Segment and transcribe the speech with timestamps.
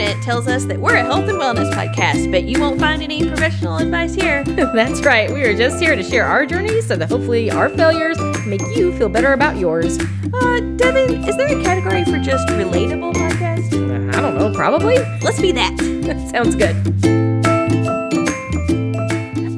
[0.00, 3.28] internet tells us that we're a health and wellness podcast, but you won't find any
[3.28, 4.42] professional advice here.
[4.44, 5.30] That's right.
[5.30, 8.96] We are just here to share our journeys so that hopefully our failures make you
[8.96, 9.98] feel better about yours.
[10.32, 14.14] Uh, Devin, is there a category for just relatable podcast?
[14.14, 14.96] I don't know, probably.
[15.20, 15.76] Let's be that.
[15.76, 16.76] That sounds good.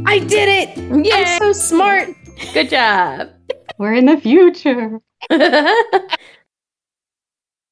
[0.08, 0.76] I did it!
[1.06, 1.12] Yay!
[1.12, 2.08] I'm so smart.
[2.52, 3.28] Good job.
[3.78, 5.00] We're in the future.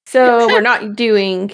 [0.06, 1.50] so we're not doing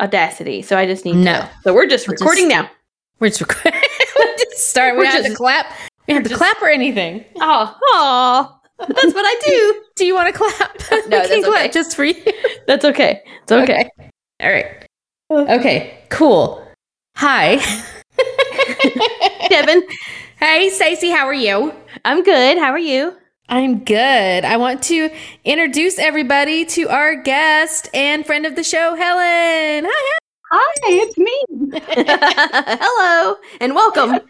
[0.00, 1.32] Audacity, so I just need No.
[1.34, 1.50] to.
[1.62, 2.70] So we're just We'll recording just- now.
[3.18, 3.80] We're just recording.
[4.18, 4.96] we just start.
[4.96, 5.66] We have to clap.
[6.08, 7.24] We have to clap or anything.
[7.36, 9.82] Oh, oh, that's what I do.
[9.96, 10.74] Do you want to clap?
[10.90, 11.68] No, that's clap okay.
[11.68, 12.14] just for you.
[12.66, 13.20] That's okay.
[13.42, 13.90] It's okay.
[14.42, 14.86] All right.
[15.30, 15.98] Okay.
[16.08, 16.66] Cool.
[17.16, 17.56] Hi.
[19.50, 19.82] Devin,
[20.38, 21.10] Hey, Stacey.
[21.10, 21.74] How are you?
[22.06, 22.56] I'm good.
[22.56, 23.14] How are you?
[23.50, 24.44] I'm good.
[24.44, 25.10] I want to
[25.44, 29.84] introduce everybody to our guest and friend of the show, Helen.
[29.90, 30.18] Hi.
[30.52, 31.42] Hi, it's me.
[32.80, 34.20] Hello and welcome.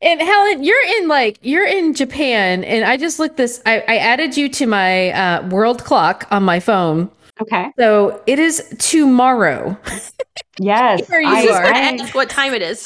[0.00, 3.60] And Helen, you're in like you're in Japan, and I just looked this.
[3.66, 7.08] I, I added you to my uh, world clock on my phone,
[7.40, 7.70] Okay.
[7.78, 9.76] so it is tomorrow.
[10.58, 11.06] Yes.
[11.08, 11.64] Here you I- are.
[11.66, 12.84] I- what time it is.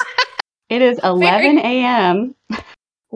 [0.68, 2.34] it is 11 a.m.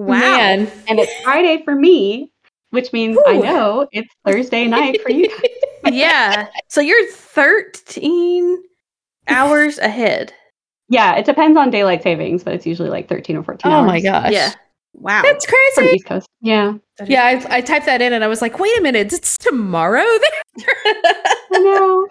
[0.05, 0.19] Wow.
[0.19, 0.71] Man.
[0.89, 2.31] and it's Friday for me,
[2.71, 5.29] which means I know it's Thursday night for you.
[5.29, 5.41] guys.
[5.93, 6.49] Yeah.
[6.69, 8.63] So you're 13
[9.29, 10.33] hours ahead.
[10.89, 13.87] yeah, it depends on daylight savings, but it's usually like 13 or 14 Oh hours.
[13.87, 14.33] my gosh.
[14.33, 14.53] Yeah.
[14.93, 15.23] Wow.
[15.23, 15.95] That's From crazy.
[15.97, 16.29] East Coast.
[16.43, 16.75] Yeah.
[17.07, 20.03] Yeah, I, I typed that in and I was like, wait a minute, it's tomorrow.
[20.59, 22.09] I know.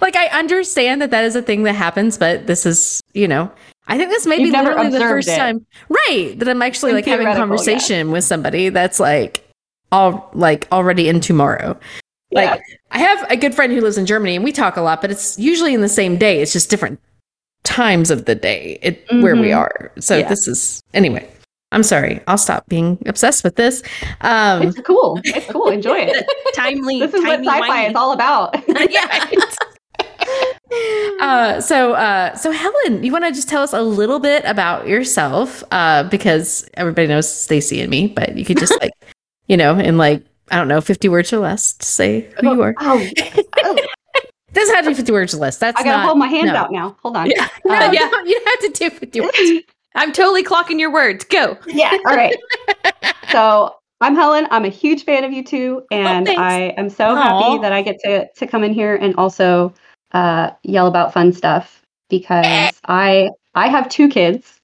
[0.00, 3.50] like, I understand that that is a thing that happens, but this is, you know,
[3.88, 5.36] I think this may be You've never literally the first it.
[5.36, 6.34] time, right?
[6.38, 9.44] That I'm actually like having a theoretical, conversation with somebody that's like
[9.90, 11.78] all like already in tomorrow.
[12.30, 12.52] Yeah.
[12.52, 15.00] Like, I have a good friend who lives in Germany and we talk a lot,
[15.00, 16.42] but it's usually in the same day.
[16.42, 17.00] It's just different
[17.64, 19.56] times of the day it, where we Mhm.
[19.56, 19.90] are.
[19.98, 20.28] So Yeah.
[20.28, 21.26] this is anyway.
[21.72, 22.20] I'm sorry.
[22.26, 23.82] I'll stop being obsessed with this.
[24.22, 25.20] Um, It's cool.
[25.24, 25.68] It's cool.
[25.68, 26.26] Enjoy it.
[26.54, 27.00] Timely.
[27.00, 27.90] This is what sci-fi wimey.
[27.90, 28.54] is all about.
[28.90, 29.26] yeah.
[31.20, 34.86] Uh, so, uh, so Helen, you want to just tell us a little bit about
[34.86, 38.92] yourself, uh, because everybody knows Stacy and me, but you could just like,
[39.46, 42.62] you know, in like I don't know, fifty words or less, to say who you
[42.62, 42.74] are.
[42.78, 43.06] Oh,
[43.64, 43.78] oh,
[44.52, 45.58] doesn't have to be fifty words or less.
[45.58, 46.54] That's I gotta not, hold my hand no.
[46.54, 46.96] out now.
[47.02, 47.30] Hold on.
[47.30, 49.38] Yeah, no, Um, you, don't, you have to do fifty words.
[49.94, 51.24] I'm totally clocking your words.
[51.24, 51.58] Go.
[51.66, 51.96] yeah.
[52.06, 52.36] All right.
[53.30, 54.46] So I'm Helen.
[54.50, 56.40] I'm a huge fan of you two, and thanks.
[56.40, 57.14] I am so Aw.
[57.16, 59.74] happy that I get to to come in here and also
[60.12, 64.60] uh, yell about fun stuff because I I have two kids,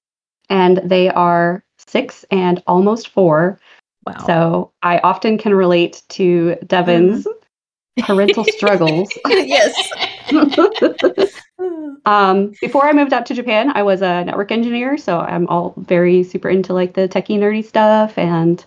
[0.49, 3.59] and they are six and almost four.
[4.05, 4.25] Wow.
[4.25, 7.27] So I often can relate to Devin's
[7.99, 9.11] parental struggles.
[9.27, 9.73] yes.
[12.05, 15.73] Um, before I moved out to Japan, I was a network engineer, so I'm all
[15.77, 18.63] very super into like the techie nerdy stuff and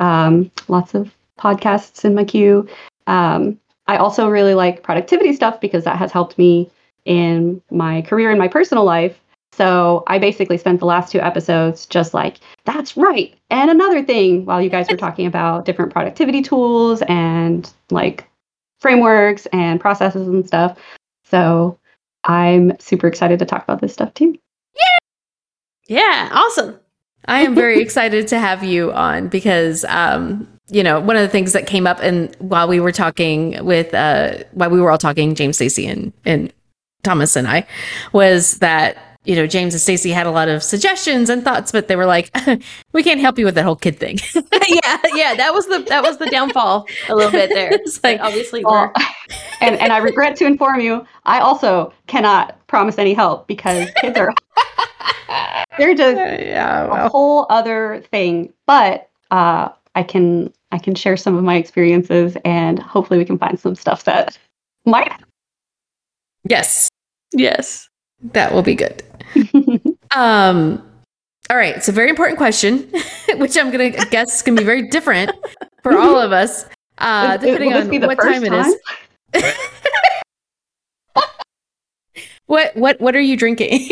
[0.00, 2.68] um, lots of podcasts in my queue.
[3.06, 3.58] Um,
[3.90, 6.70] I also really like productivity stuff because that has helped me
[7.06, 9.20] in my career and my personal life.
[9.50, 13.34] So I basically spent the last two episodes just like, that's right.
[13.50, 18.28] And another thing, while you guys were talking about different productivity tools and like
[18.78, 20.78] frameworks and processes and stuff.
[21.24, 21.76] So
[22.22, 24.38] I'm super excited to talk about this stuff too.
[24.76, 25.98] Yeah.
[25.98, 26.28] Yeah.
[26.30, 26.78] Awesome.
[27.24, 31.28] I am very excited to have you on because, um, you know, one of the
[31.28, 34.98] things that came up and while we were talking with, uh, while we were all
[34.98, 36.52] talking, James, Stacy, and and
[37.02, 37.66] Thomas and I,
[38.12, 41.88] was that you know James and Stacy had a lot of suggestions and thoughts, but
[41.88, 42.34] they were like,
[42.92, 44.18] we can't help you with that whole kid thing.
[44.34, 44.98] yeah.
[45.14, 45.34] Yeah.
[45.34, 47.72] That was the that was the downfall a little bit there.
[47.72, 48.92] It's like, obviously Well,
[49.60, 54.16] and and I regret to inform you, I also cannot promise any help because kids
[54.18, 54.32] are
[55.78, 58.52] they're just yeah, a whole other thing.
[58.66, 59.70] But uh,
[60.00, 63.74] I can I can share some of my experiences and hopefully we can find some
[63.74, 64.38] stuff that
[64.86, 65.12] might.
[66.48, 66.88] yes,
[67.34, 67.86] yes.
[68.32, 69.02] that will be good.
[70.12, 70.82] Um,
[71.50, 71.84] all right.
[71.84, 72.90] So, very important question,
[73.36, 75.30] which I'm going to guess is going to be very different
[75.84, 76.64] for all of us,
[76.98, 78.52] uh, Is- is- depending on what first time it
[79.32, 79.54] is.
[82.46, 83.88] What what what are you drinking?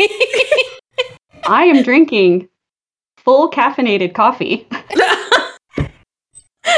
[1.45, 2.49] I am drinking
[3.15, 4.67] full caffeinated coffee.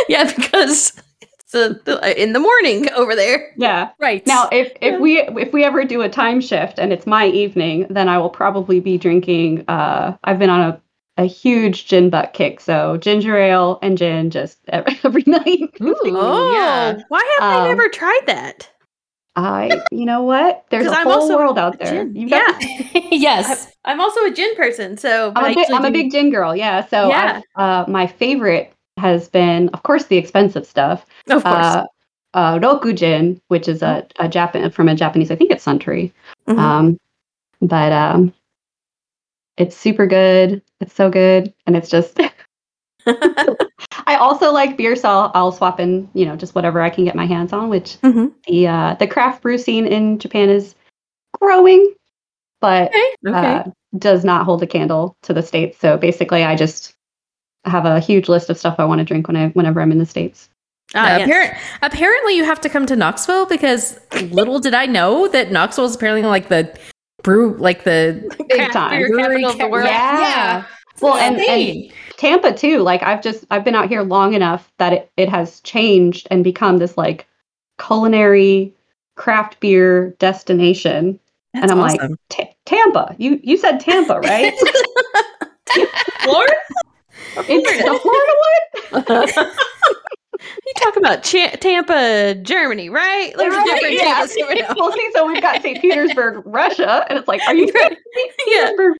[0.09, 3.53] yeah, because it's uh in the morning over there.
[3.57, 3.89] Yeah.
[3.99, 7.27] right Now, if if we if we ever do a time shift and it's my
[7.27, 9.65] evening, then I will probably be drinking.
[9.67, 10.81] Uh, I've been on a
[11.17, 15.69] a huge gin buck kick, so ginger ale and gin just every, every night.
[15.81, 17.01] Ooh, Oh, yeah.
[17.09, 18.69] why have I Um, never tried that?
[19.35, 20.65] I, you know what?
[20.69, 22.05] There's a I'm whole world out there.
[22.07, 22.61] You've got-
[22.93, 23.01] Yeah.
[23.11, 23.71] yes.
[23.85, 26.55] I'm also a gin person, so I'm I a, big, I'm a big gin girl.
[26.55, 26.85] Yeah.
[26.87, 27.41] So Yeah.
[27.55, 31.05] I, uh, my favorite has been, of course, the expensive stuff.
[31.29, 31.65] of course.
[31.65, 31.85] Uh,
[32.33, 36.13] uh, Rokujin, which is a, a Japan from a Japanese, I think it's Suntory.
[36.47, 36.57] Mhm.
[36.57, 36.97] Um,
[37.61, 38.33] but um,
[39.57, 40.61] it's super good.
[40.79, 42.19] It's so good, and it's just.
[44.05, 47.03] I also like beer, so I'll, I'll swap in, you know, just whatever I can
[47.03, 47.69] get my hands on.
[47.69, 48.31] Which Mhm.
[48.47, 50.75] the uh, the craft brew scene in Japan is
[51.39, 51.93] growing,
[52.61, 52.91] but
[53.27, 53.33] okay.
[53.33, 53.63] uh,
[53.97, 55.79] does not hold a candle to the states.
[55.79, 56.95] So basically, I just
[57.65, 59.97] have a huge list of stuff I want to drink when I whenever I'm in
[59.99, 60.49] the states.
[60.95, 61.27] Ah, Uh, yes.
[61.27, 63.99] apparent- apparently, you have to come to Knoxville because
[64.31, 66.77] little did I know that Knoxville is apparently like the
[67.23, 68.97] brew, like the Big time.
[68.99, 69.85] beer capital of the world.
[69.85, 70.63] Yeah.
[71.01, 71.91] Well, and, and.
[72.17, 72.79] Tampa too.
[72.79, 76.43] Like I've just I've been out here long enough that it, it has changed and
[76.43, 77.25] become this like
[77.79, 78.73] culinary
[79.15, 81.19] craft beer destination.
[81.53, 82.11] That's and I'm awesome.
[82.11, 83.15] like "Ta- Tampa.
[83.17, 84.53] You you said Tampa, right?
[86.21, 86.53] Florida?
[87.37, 88.33] It's the Florida
[89.39, 89.47] one.
[90.65, 93.33] you talk about Cha- Tampa, Germany, right?
[93.37, 94.21] There's a Right, difference yeah.
[94.21, 94.37] in this
[94.69, 95.79] right well, see, so we've got St.
[95.81, 98.31] Petersburg, Russia, and it's like, are you kidding me?
[98.47, 98.71] Yeah.
[98.71, 98.97] Petersburg?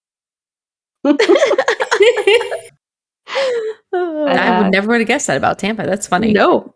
[3.33, 5.83] I Uh, would never would have guessed that about Tampa.
[5.83, 6.31] That's funny.
[6.31, 6.73] no.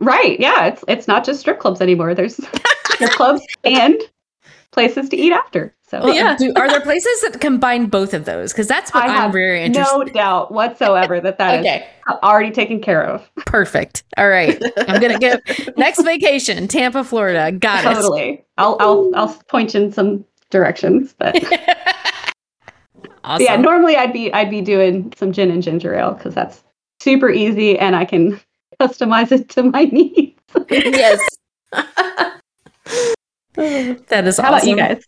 [0.00, 0.38] Right.
[0.38, 0.66] Yeah.
[0.66, 2.14] It's it's not just strip clubs anymore.
[2.14, 2.36] There's
[2.90, 4.00] strip clubs and
[4.72, 5.74] places to eat after.
[5.88, 6.36] So Well, Yeah.
[6.36, 8.52] do- are there places that combine both of those?
[8.52, 9.96] Because that's what I I'm have very interested.
[9.96, 11.86] no doubt whatsoever that that is okay,
[12.22, 13.28] already taken care of.
[13.46, 14.02] perfect.
[14.18, 15.36] All right, I'm gonna go
[15.78, 17.50] next vacation, Tampa, Florida.
[17.52, 17.94] Got it.
[17.94, 18.44] Totally.
[18.58, 22.26] I'll I'll I'll point you in some directions, but it.
[23.24, 23.44] awesome.
[23.46, 26.62] yeah, normally I'd be I'd be doing some gin and ginger ale because that's
[27.00, 28.38] super easy and I can
[28.80, 30.38] customize it to my needs.
[30.70, 31.20] yes.
[34.08, 34.54] that is How awesome.
[34.54, 35.04] about you guys?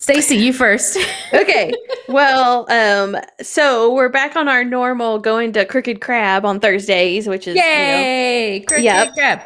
[0.00, 0.98] Stacy, you first.
[1.32, 1.72] okay.
[2.08, 7.48] Well, um, so we're back on our normal going to Crooked Crab on Thursdays, which
[7.48, 8.64] is you know- Yay!
[8.68, 9.14] Cricket Yep.
[9.14, 9.40] crab.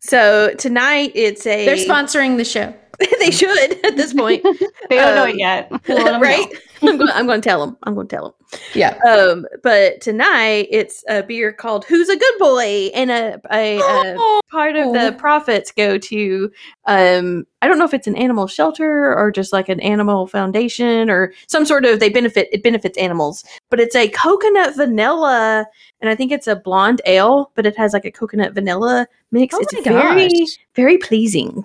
[0.00, 2.72] so tonight it's a They're sponsoring the show.
[3.18, 4.42] they should at this point,
[4.88, 5.68] They don't know Um, it yet.
[5.88, 6.20] We'll let 'em know.
[6.20, 6.46] right?
[6.88, 7.10] I'm going.
[7.12, 7.76] I'm going to tell them.
[7.82, 8.60] I'm going to tell them.
[8.74, 8.98] Yeah.
[9.08, 14.40] Um, but tonight it's a beer called "Who's a Good Boy," and a, a, a
[14.50, 16.50] part of the profits go to
[16.86, 21.10] um I don't know if it's an animal shelter or just like an animal foundation
[21.10, 25.66] or some sort of they benefit it benefits animals, but it's a coconut vanilla
[26.00, 29.54] and I think it's a blonde ale, but it has like a coconut vanilla mix.
[29.54, 30.58] Oh it's very gosh.
[30.74, 31.64] very pleasing.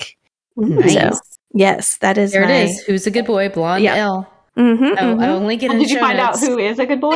[0.56, 0.94] Nice.
[0.94, 1.20] So,
[1.54, 2.80] Yes, that is there my, it is.
[2.82, 3.50] Who's a good boy?
[3.50, 3.96] Blonde Yeah.
[3.96, 4.34] L.
[4.60, 5.24] Mhm, Oh, mhm.
[5.24, 7.16] I only get Well, in did you show find out who is a good boy?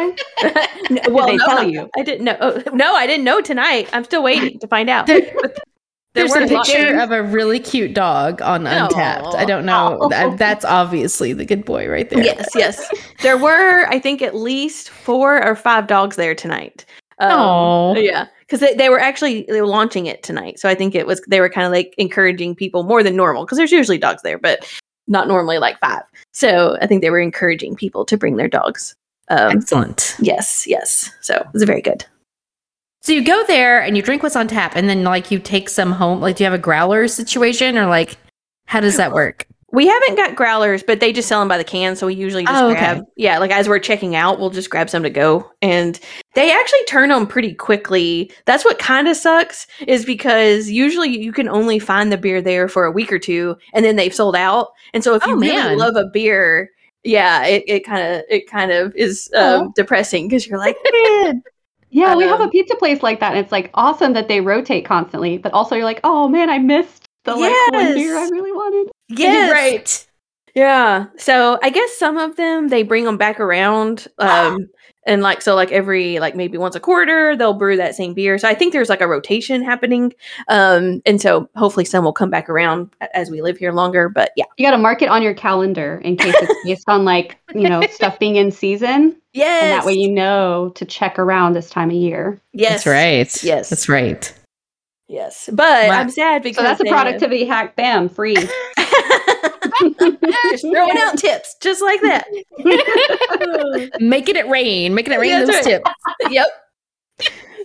[0.90, 1.90] No, well, they no, tell you?
[1.98, 2.38] I didn't know.
[2.40, 3.90] Oh, no, I didn't know tonight.
[3.92, 5.08] I'm still waiting to find out.
[5.08, 5.60] There- But
[6.14, 9.36] there There's a picture of a really cute dog on Untappd.
[9.36, 9.98] I don't know.
[10.00, 10.08] Aw.
[10.10, 12.24] That- That's obviously the good boy right there.
[12.24, 12.88] Yes, yes.
[13.24, 16.86] There were, I think, at least four or five dogs there tonight.
[17.20, 20.96] Um, yeah, because they, they were actually they were launching it tonight, so I think
[20.96, 24.00] it was they were kind of like encouraging people more than normal because there's usually
[24.00, 24.68] dogs there, but
[25.08, 26.04] not normally like five.
[26.32, 28.96] So I think they were encouraging people to bring their dogs.
[29.30, 30.16] Um, Excellent.
[30.20, 31.10] yes, yes.
[31.22, 32.06] So it was very good.
[33.02, 35.68] So you go there and you drink what's on tap, and then like you take
[35.70, 36.22] some home.
[36.22, 38.18] Like, do you have a growler situation, or like,
[38.66, 39.46] how does that work?
[39.74, 41.96] We haven't got growlers, but they just sell them by the can.
[41.96, 42.80] So we usually just Oh, okay.
[42.80, 45.50] grab, yeah, like as we're checking out, we'll just grab some to go.
[45.64, 46.00] And
[46.36, 48.32] they actually turn them pretty quickly.
[48.46, 52.68] That's what kind of sucks, is because usually you can only find the beer there
[52.68, 54.70] for a week or two, and then they've sold out.
[54.94, 56.70] And so if Oh, you really love a beer,
[57.04, 59.62] yeah, it, it kind of it kind of is Oh.
[59.64, 61.42] um, depressing because you're like, man,
[61.90, 64.40] Yeah, we have a Um, pizza place like that, and it's like awesome that they
[64.42, 68.22] rotate constantly, but also you're like, oh man, I missed the like one beer I
[68.22, 68.32] Yes.
[68.32, 68.92] really wanted.
[69.10, 70.08] yes, Right.
[70.56, 71.06] Yeah.
[71.18, 74.08] So I guess some of them they bring them back around.
[74.20, 74.68] Um
[75.06, 78.38] and like so like every like maybe once a quarter they'll brew that same beer.
[78.38, 80.14] So I think there's like a rotation happening.
[80.50, 84.10] Um and so hopefully some will come back around as we live here longer.
[84.10, 84.46] But yeah.
[84.58, 87.68] You got to mark it on your calendar in case it's based on like you
[87.68, 89.64] know stuff being in season, Yes.
[89.64, 92.40] and that way you know to check around this time of year.
[92.54, 92.84] yes.
[92.84, 93.44] That's right.
[93.44, 93.70] Yes.
[93.70, 94.32] That's right.
[95.14, 95.48] Yes.
[95.54, 97.76] But My- I'm sad because So that's a they- productivity hack.
[97.76, 98.34] Bam, free.
[98.36, 98.50] just
[100.64, 102.26] throwing out tips just like that.
[104.02, 104.96] Making it rain.
[104.96, 105.30] Making it rain.
[105.30, 105.64] Yeah, those right.
[105.64, 105.92] tips.
[106.32, 106.48] yep.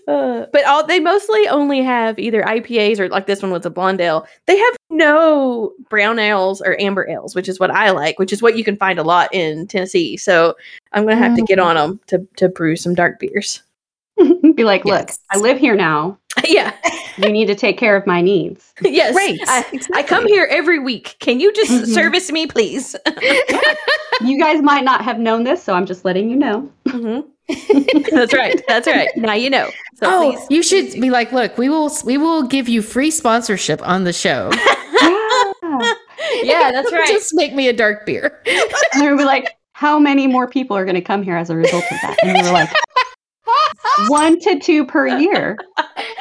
[0.07, 3.71] Uh, but all they mostly only have either IPAs or like this one was a
[3.71, 4.27] blonde ale.
[4.47, 8.43] They have no brown ales or amber ales, which is what I like, which is
[8.43, 10.19] what you can find a lot in Tennessee.
[10.19, 10.55] So
[10.93, 13.63] I'm gonna have to get on them to to brew some dark beers.
[14.55, 15.19] Be like, look, Yes.
[15.31, 16.19] I live here now.
[16.49, 16.73] yeah.
[17.17, 18.73] You need to take care of my needs.
[18.83, 19.15] Yes.
[19.15, 21.17] Right, I, I come here every week.
[21.19, 21.87] Can you just Mhm.
[21.87, 22.95] service me, please?
[24.21, 26.69] You guys might not have known this, so I'm just letting you know.
[26.89, 27.25] Mhm.
[28.11, 28.61] That's right.
[28.67, 29.09] That's right.
[29.17, 29.71] Now you know.
[29.95, 30.47] So oh, please.
[30.51, 34.13] you should be like, look, we will we will give you free sponsorship on the
[34.13, 34.51] show.
[35.63, 35.93] Yeah.
[36.43, 37.07] Yeah, that's right.
[37.07, 38.41] Just make me a dark beer.
[38.93, 41.57] And they were like, how many more people are going to come here as a
[41.57, 42.17] result of that?
[42.23, 42.69] And we were like,
[44.09, 45.57] one to two per year.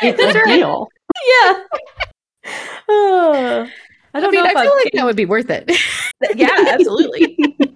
[0.01, 0.55] It's That's a right.
[0.57, 0.87] deal.
[1.27, 1.63] yeah.
[2.89, 3.67] Oh,
[4.13, 5.69] I I, don't mean, know I if feel I've- like that would be worth it.
[6.35, 7.37] yeah, absolutely.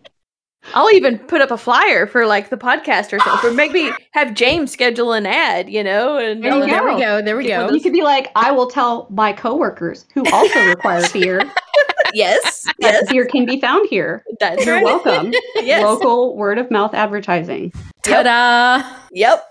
[0.73, 3.49] I'll even put up a flyer for like the podcast or something.
[3.51, 6.91] Or maybe have James schedule an ad, you know, and There you Oh, there we
[6.91, 6.99] go.
[6.99, 7.21] go.
[7.21, 7.69] There we go.
[7.71, 11.41] You could be like, I will tell my coworkers who also require beer
[12.13, 14.23] yes, that yes, beer can be found here.
[14.39, 14.85] that's You're right.
[14.85, 15.33] welcome.
[15.61, 17.71] Yes, Local word of mouth advertising.
[18.03, 18.83] Ta-da!
[19.11, 19.43] yep.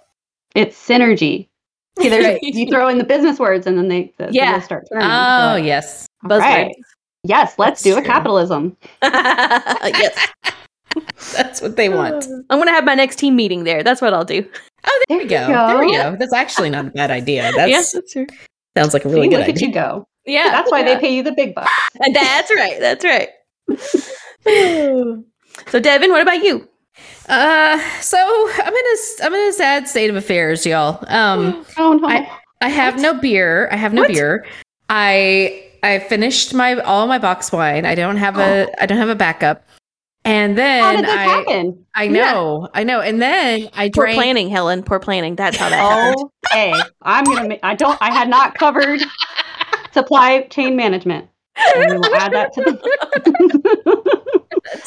[0.57, 1.49] It's synergy.
[2.01, 4.53] See, there's, you throw in the business words and then they the, the Yeah.
[4.53, 5.07] wheels start turning.
[5.09, 6.07] Oh So, yes.
[6.25, 6.39] all Buzzwords.
[6.41, 6.75] right.
[7.23, 8.11] Yes, let's That's do a true.
[8.11, 8.77] capitalism.
[9.03, 10.29] yes,
[11.33, 12.27] That's what they want.
[12.51, 13.83] I'm gonna have my next team meeting there.
[13.83, 14.49] That's what I'll do.
[14.83, 15.67] Oh, there, we There go.
[15.67, 16.13] There we go.
[16.13, 16.17] go.
[16.19, 17.53] That's actually not a bad idea.
[17.55, 18.27] That's yeah, that's true.
[18.75, 19.69] sounds like a really See, good look at idea.
[19.69, 20.09] you go.
[20.25, 20.95] Yeah, That's why yeah.
[20.95, 21.71] they pay you the big bucks.
[22.01, 22.81] And that's right.
[22.81, 23.29] That's right.
[25.69, 26.67] so, Devin, what about you?
[27.29, 31.05] Uh, so I'm in a s- I'm in a sad state of affairs, y'all.
[31.09, 32.09] Um, Oh no.
[32.09, 32.31] I-
[32.63, 33.69] I have no beer.
[33.73, 34.13] I have no What?
[34.13, 34.45] beer.
[34.91, 37.87] I I finished my all my box wine.
[37.87, 39.63] I don't have a I don't have a backup.
[40.25, 41.87] And How then did this I happen?
[41.95, 43.01] I know I know.
[43.01, 44.17] And then I Poor drank.
[44.17, 44.83] planning, Helen.
[44.83, 45.35] Poor planning.
[45.35, 46.31] That's how that happened.
[46.53, 47.49] Okay, I'm gonna.
[47.49, 47.97] Ma- I don't.
[48.03, 49.01] I had not covered
[49.93, 51.27] supply chain management.
[51.75, 54.21] And we will add that to the.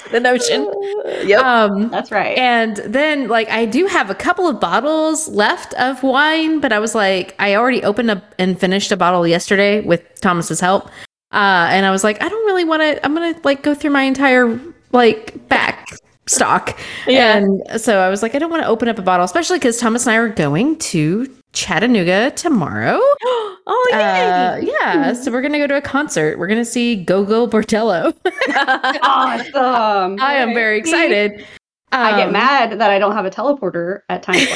[0.11, 0.71] the notion.
[1.23, 1.43] Yep.
[1.43, 2.37] Um, That's right.
[2.37, 6.79] And then, like, I do have a couple of bottles left of wine, but I
[6.79, 10.87] was like, I already opened up and finished a bottle yesterday with Thomas's help.
[11.31, 13.73] Uh, and I was like, I don't really want to, I'm going to like go
[13.73, 14.59] through my entire
[14.93, 15.87] like back
[16.27, 16.77] stock.
[17.07, 17.37] Yeah.
[17.37, 19.77] And so I was like, I don't want to open up a bottle, especially because
[19.77, 22.99] Thomas and I are going to Chattanooga tomorrow.
[23.23, 25.13] oh, Uh, yeah.
[25.13, 26.39] So we're going to go to a concert.
[26.39, 28.13] We're going to see Gogol Bordello.
[29.03, 30.19] awesome.
[30.21, 31.45] I am very excited.
[31.93, 34.39] I get Um, mad that I don't have a teleporter at times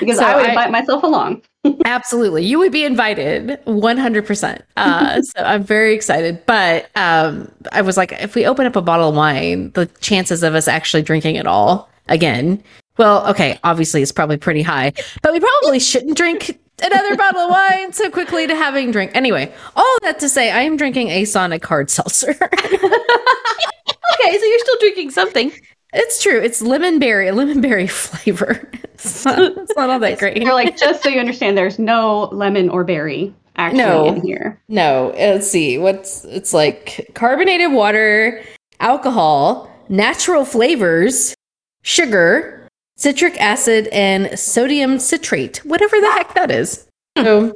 [0.00, 1.42] because So I would I- invite myself along.
[1.84, 2.44] Absolutely.
[2.44, 4.62] You would be invited 100%.
[4.76, 6.44] Uh, so I'm very excited.
[6.46, 10.42] But um, I was like, if we open up a bottle of wine, the chances
[10.42, 12.62] of us actually drinking it all again,
[12.96, 17.50] well, okay, obviously it's probably pretty high, but we probably shouldn't drink another bottle of
[17.50, 19.10] wine so quickly to having drink.
[19.14, 22.30] Anyway, all that to say, I am drinking a Sonic hard seltzer.
[22.40, 25.52] okay, so you're still drinking something.
[25.92, 26.38] it's true.
[26.40, 28.70] It's lemon berry, a lemon berry flavor.
[28.94, 30.36] It's not, it's not all that great.
[30.42, 34.06] You're like, just so you understand, there's no lemon or berry actually No.
[34.06, 34.60] in here.
[34.68, 35.78] No, let's see.
[35.78, 38.42] What's it's like carbonated water,
[38.80, 41.34] alcohol, natural flavors,
[41.82, 42.67] sugar,
[42.98, 45.64] citric acid, and sodium citrate.
[45.64, 46.86] Whatever the heck that is.
[47.16, 47.24] Hmm.
[47.24, 47.52] So,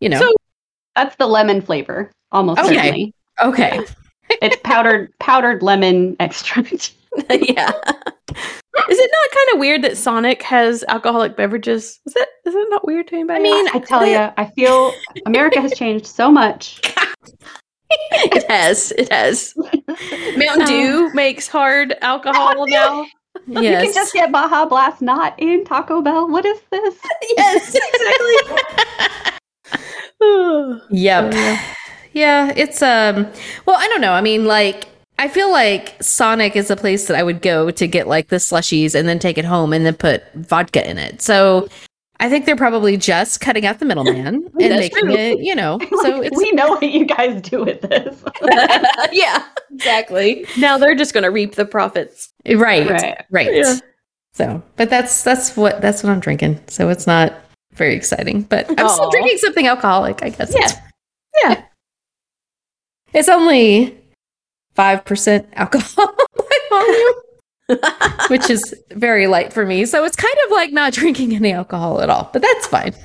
[0.00, 0.20] you know.
[0.20, 0.32] So-
[0.96, 2.74] That's the lemon flavor, almost Okay.
[2.74, 3.14] certainly.
[3.40, 3.80] okay.
[4.40, 6.94] It's powdered powdered lemon extract.
[7.30, 7.70] yeah.
[8.88, 12.00] Is it not kind of weird that Sonic has alcoholic beverages?
[12.06, 13.40] Is that is that not weird to anybody?
[13.40, 14.92] I mean, I tell you, I feel
[15.26, 16.80] America has changed so much.
[17.90, 18.92] it has.
[18.92, 19.54] It has.
[20.38, 23.04] Mountain um, Dew makes hard alcohol now.
[23.46, 26.28] You can just get Baja Blast not in Taco Bell.
[26.28, 26.94] What is this?
[27.36, 29.38] Yes, exactly.
[30.90, 31.32] Yep.
[31.32, 31.74] Yeah.
[32.12, 33.26] Yeah, it's um
[33.66, 34.12] well, I don't know.
[34.12, 34.86] I mean, like
[35.18, 38.36] I feel like Sonic is a place that I would go to get like the
[38.36, 41.22] slushies and then take it home and then put vodka in it.
[41.22, 41.68] So
[42.22, 45.12] I think they're probably just cutting out the middleman and making true.
[45.12, 45.80] it, you know.
[46.02, 48.22] So Like, it's we know what you guys do with this.
[49.12, 50.46] yeah, exactly.
[50.56, 52.32] Now they're just going to reap the profits.
[52.46, 53.52] right, right, Right.
[53.52, 53.74] Yeah.
[54.34, 56.60] So, but that's that's what that's what I'm drinking.
[56.68, 57.34] So it's not
[57.74, 60.22] very exciting, but I'm still drinking something alcoholic.
[60.22, 60.54] I guess.
[60.56, 60.70] Yeah.
[61.44, 61.64] Yeah.
[63.12, 63.98] It's only
[64.74, 67.14] five percent alcohol by volume.
[68.28, 69.84] which is very light for me.
[69.86, 72.94] So it's kind of like not drinking any alcohol at all, but that's fine.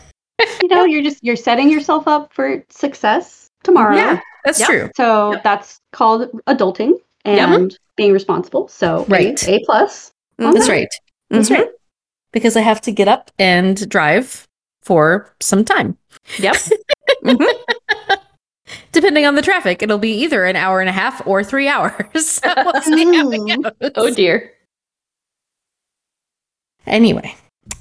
[0.61, 3.95] You know, you're just you're setting yourself up for success tomorrow.
[3.95, 4.67] Yeah, that's Yep.
[4.69, 4.89] true.
[4.95, 5.43] So Yep.
[5.43, 6.93] that's called adulting
[7.25, 8.67] and being responsible.
[8.67, 9.41] So Right.
[9.47, 10.11] A plus.
[10.39, 10.87] on That's right.
[11.31, 11.55] That's Mhm.
[11.57, 11.67] right.
[12.33, 14.47] Because I have to get up and drive
[14.83, 15.97] for some time.
[16.37, 16.55] Yep.
[17.23, 17.47] Mhm.
[18.97, 21.93] Depending on the traffic, it'll be either an hour and a half or three hours.
[22.17, 23.91] So we'll see how it goes.
[23.95, 24.51] Oh dear.
[26.87, 27.35] Anyway,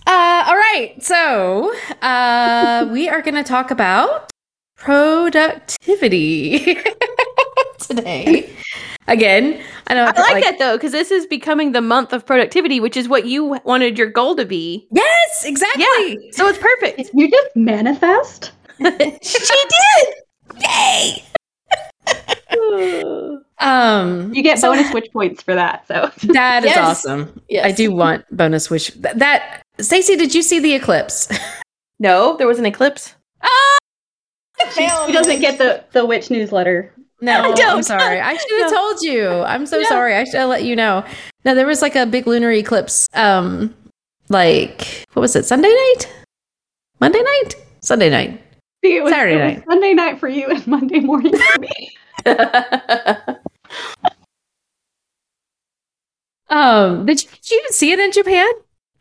[0.07, 0.95] Uh, all right.
[1.01, 4.31] So uh, we are going to talk about
[4.77, 6.77] productivity
[7.79, 8.55] today.
[9.09, 10.03] Again, I know.
[10.03, 13.09] I like, like that though, because this is becoming the month of productivity, which is
[13.09, 14.87] what you wanted your goal to be.
[14.91, 15.85] Yes, exactly.
[15.85, 17.09] Yeah, so it's perfect.
[17.15, 18.53] You just manifest.
[18.79, 20.15] she did.
[20.61, 21.25] Yay!
[23.59, 25.87] um, you get so bonus witch points for that.
[25.89, 26.79] So that is yes.
[26.79, 27.41] awesome.
[27.49, 27.65] Yes.
[27.65, 28.93] I do want bonus witch.
[28.95, 31.29] That, that Stacey, did you see the eclipse?
[31.99, 33.15] No, there was an eclipse.
[33.43, 33.79] Ah!
[34.75, 36.93] She, she doesn't get the the witch newsletter.
[37.23, 38.21] No, I'm sorry.
[38.21, 38.77] I should have no.
[38.77, 39.31] told you.
[39.31, 39.89] I'm so yeah.
[39.89, 40.15] sorry.
[40.15, 41.03] I should have let you know.
[41.47, 43.09] No, there was like a big lunar eclipse.
[43.15, 43.75] Um,
[44.29, 45.47] like what was it?
[45.47, 46.13] Sunday night?
[47.01, 47.55] Monday night?
[47.81, 48.43] Sunday night.
[48.87, 49.57] See, it was, Saturday it night.
[49.57, 51.91] Was Sunday night for you and Monday morning for me.
[56.49, 58.47] um, did you, did you see it in Japan?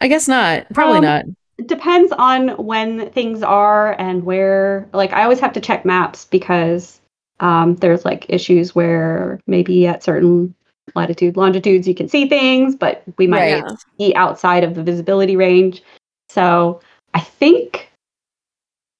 [0.01, 0.65] I guess not.
[0.73, 1.25] Probably um, not.
[1.59, 4.89] It depends on when things are and where.
[4.91, 6.99] Like, I always have to check maps because
[7.39, 10.55] um, there's like issues where maybe at certain
[10.95, 13.73] latitude, longitudes, you can see things, but we might right.
[13.99, 15.83] be outside of the visibility range.
[16.29, 16.81] So
[17.13, 17.91] I think,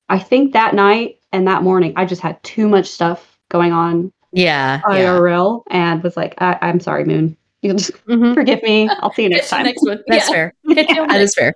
[0.10, 4.12] I think that night and that morning, I just had too much stuff going on.
[4.32, 4.82] Yeah.
[4.82, 5.92] IRL yeah.
[5.92, 7.38] and was like, I- am sorry, Moon.
[7.62, 8.34] You just mm-hmm.
[8.34, 8.90] forgive me.
[8.90, 9.64] I'll see you next time.
[9.64, 10.04] next one.
[10.08, 10.34] That's yeah.
[10.34, 10.54] fair.
[10.66, 11.54] that is fair.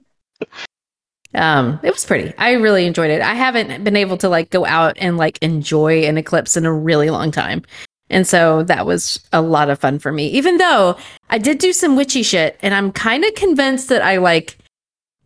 [1.35, 2.33] Um, it was pretty.
[2.37, 3.21] I really enjoyed it.
[3.21, 6.73] I haven't been able to like go out and like enjoy an eclipse in a
[6.73, 7.63] really long time.
[8.09, 10.27] And so that was a lot of fun for me.
[10.29, 10.97] Even though
[11.29, 14.57] I did do some witchy shit and I'm kind of convinced that I like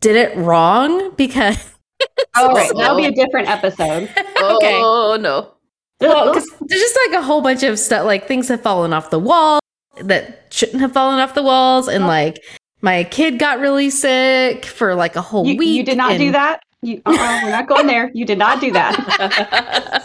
[0.02, 1.73] did it wrong because
[2.36, 2.72] Oh, right.
[2.76, 4.04] that'll be a different episode.
[4.42, 4.80] okay.
[4.82, 5.54] Oh no.
[6.00, 9.20] Well, there's just like a whole bunch of stuff, like things have fallen off the
[9.20, 9.60] wall
[10.02, 12.08] that shouldn't have fallen off the walls, and oh.
[12.08, 12.44] like
[12.82, 15.70] my kid got really sick for like a whole you, week.
[15.70, 16.62] You did not and- do that.
[16.82, 18.12] You, uh-uh, we're not going there.
[18.14, 20.04] You did not do that.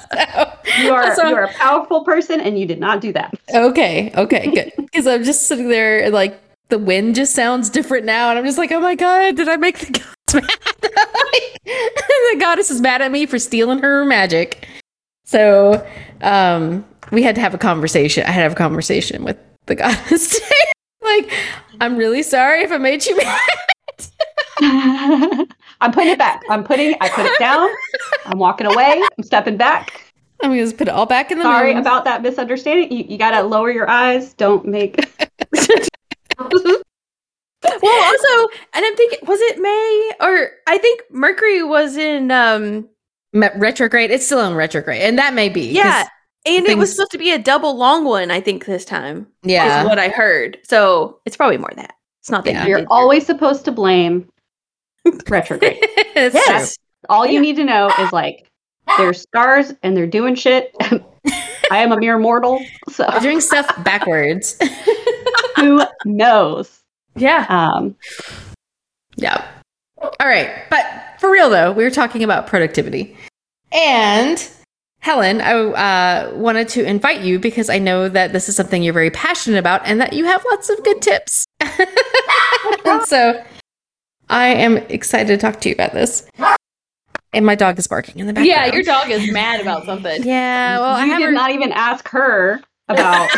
[0.76, 3.34] so, you are so, you are a powerful person, and you did not do that.
[3.52, 4.72] Okay, okay, good.
[4.76, 8.58] Because I'm just sitting there, like the wind just sounds different now, and I'm just
[8.58, 10.17] like, oh my god, did I make the gods mad?
[11.64, 14.66] the goddess is mad at me for stealing her magic.
[15.24, 15.86] So,
[16.22, 18.24] um, we had to have a conversation.
[18.24, 19.36] I had to have a conversation with
[19.66, 20.40] the goddess
[21.02, 21.30] like,
[21.80, 23.40] I'm really sorry if I made you mad.
[25.80, 26.42] I'm putting it back.
[26.50, 27.68] I'm putting I put it down.
[28.26, 29.02] I'm walking away.
[29.16, 30.02] I'm stepping back.
[30.42, 32.92] I'm gonna put it all back in the Sorry about that misunderstanding.
[32.92, 34.34] You, you gotta lower your eyes.
[34.34, 34.96] Don't make
[37.82, 42.88] well also and i'm thinking was it may or i think mercury was in um
[43.32, 46.06] retrograde it's still in retrograde and that may be yeah
[46.48, 46.76] and things...
[46.76, 49.26] it was supposed to be a double long one, I think, this time.
[49.42, 49.82] Yeah.
[49.82, 50.58] Is what I heard.
[50.64, 51.94] So it's probably more that.
[52.20, 52.66] It's not that yeah.
[52.66, 54.28] you are always supposed to blame
[55.28, 55.78] retrograde.
[56.16, 56.76] yes.
[56.76, 56.84] True.
[57.08, 58.50] All you need to know is like
[58.96, 60.74] there's stars and they're doing shit.
[61.70, 62.64] I am a mere mortal.
[62.90, 64.58] So they're doing stuff backwards.
[65.56, 66.82] Who knows?
[67.20, 67.46] Yeah.
[67.48, 67.96] Um
[69.16, 69.46] Yeah.
[70.00, 70.50] All right.
[70.70, 70.86] But
[71.18, 73.16] for real though, we were talking about productivity.
[73.72, 74.48] And
[75.00, 78.92] Helen, I uh, wanted to invite you because I know that this is something you're
[78.92, 81.44] very passionate about and that you have lots of good tips.
[81.60, 83.42] and so
[84.28, 86.28] I am excited to talk to you about this.
[87.32, 88.48] And my dog is barking in the background.
[88.48, 90.22] Yeah, your dog is mad about something.
[90.24, 93.30] Yeah, well, you I did not even ask her about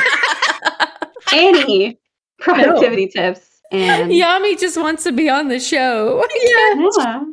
[1.32, 1.98] any
[2.38, 3.22] productivity no.
[3.22, 3.49] tips.
[3.70, 6.24] And Yami just wants to be on the show.
[6.42, 7.24] Yeah.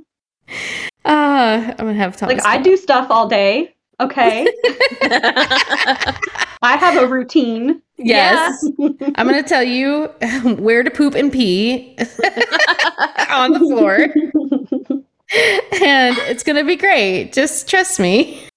[1.04, 2.38] Uh, I'm gonna have Thomas.
[2.38, 4.48] Like I do stuff all day Okay.
[6.62, 7.82] I have a routine.
[7.98, 8.64] Yes.
[8.78, 8.90] Yeah.
[9.16, 10.06] I'm going to tell you
[10.60, 11.96] where to poop and pee
[13.32, 13.96] on the floor.
[15.82, 17.34] and it's going to be great.
[17.34, 18.48] Just trust me.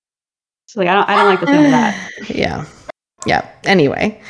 [0.66, 2.30] She's like, I don't, I don't like the sound of that.
[2.34, 2.66] yeah.
[3.26, 3.50] Yeah.
[3.64, 4.20] Anyway,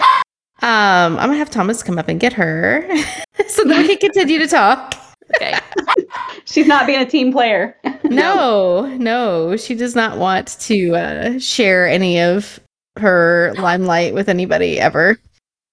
[0.63, 2.87] um, I'm going to have Thomas come up and get her
[3.49, 4.95] so that we can continue to talk.
[5.37, 5.59] Okay.
[6.45, 7.77] She's not being a team player.
[8.05, 12.59] no, no, she does not want to uh, share any of
[12.99, 15.19] her limelight with anybody ever.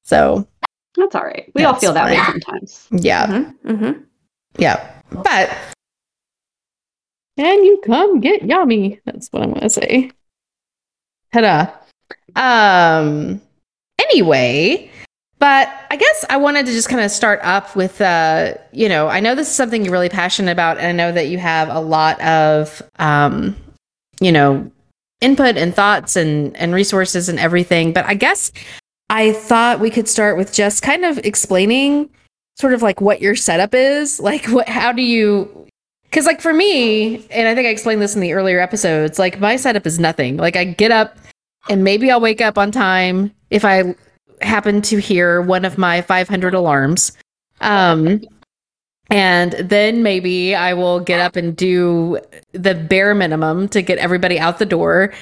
[0.04, 0.47] So
[0.95, 1.52] that's all right.
[1.54, 2.17] We all feel that fine.
[2.17, 2.88] way sometimes.
[2.91, 3.28] Yeah.
[3.28, 3.69] Mm-hmm.
[3.71, 4.02] Mm-hmm.
[4.58, 5.02] Yeah.
[5.12, 5.56] But
[7.38, 9.00] can you come get Yami?
[9.06, 10.12] That's what I'm gonna say.
[11.34, 11.71] Ta-da.
[12.36, 13.41] Um
[14.00, 14.90] anyway,
[15.40, 19.08] but I guess I wanted to just kind of start up with, uh, you know,
[19.08, 21.70] I know this is something you're really passionate about, and I know that you have
[21.70, 23.56] a lot of, um,
[24.20, 24.70] you know,
[25.22, 27.94] input and thoughts and and resources and everything.
[27.94, 28.52] But I guess
[29.10, 32.10] I thought we could start with just kind of explaining
[32.58, 34.20] sort of like what your setup is.
[34.28, 34.68] Like, what?
[34.68, 35.68] How do you?
[36.06, 39.20] Because like for me, and I think I explained this in the earlier episodes.
[39.20, 40.38] Like my setup is nothing.
[40.38, 41.18] Like I get up,
[41.70, 43.96] and maybe I'll wake up on time if I
[44.42, 47.12] happen to hear one of my 500 alarms.
[47.62, 48.22] Um,
[49.10, 52.20] and then maybe I will get up and do
[52.52, 55.14] the bare minimum to get everybody out the door,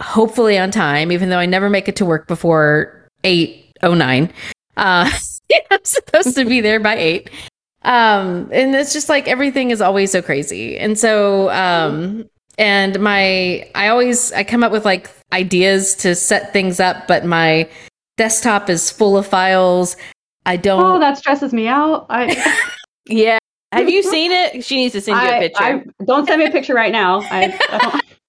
[0.00, 4.30] hopefully on time, even though I never make it to work before 8.09.
[4.76, 5.10] Uh,
[5.70, 7.30] I'm supposed to be there by 8.
[7.82, 10.78] Um, and it's just like everything is always so crazy.
[10.78, 16.52] And so, um, and my, I always, I come up with like ideas to set
[16.52, 17.68] things up, but my
[18.16, 19.96] desktop is full of files.
[20.44, 20.82] I don't.
[20.82, 22.06] Oh, that stresses me out.
[22.10, 22.58] I.
[23.06, 23.38] Yeah.
[23.72, 24.64] Have you seen it?
[24.64, 25.64] She needs to send you a I, picture.
[25.64, 27.22] I, don't send me a picture right now.
[27.22, 28.00] I,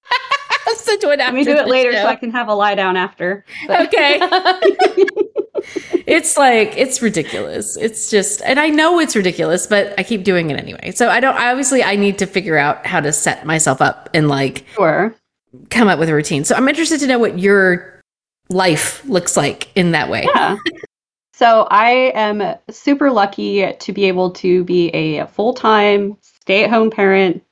[0.67, 0.75] I'll
[1.09, 2.03] let me do it later show.
[2.03, 3.45] so I can have a lie down after.
[3.67, 4.19] But- Okay.
[6.07, 7.77] it's like it's ridiculous.
[7.77, 10.91] It's just and I know it's ridiculous, but I keep doing it anyway.
[10.91, 14.09] So I don't I obviously I need to figure out how to set myself up
[14.13, 15.15] and like sure.
[15.69, 16.43] come up with a routine.
[16.43, 18.01] So I'm interested to know what your
[18.49, 20.27] life looks like in that way.
[20.33, 20.57] Yeah.
[21.33, 27.43] So I am super lucky to be able to be a full-time stay-at-home parent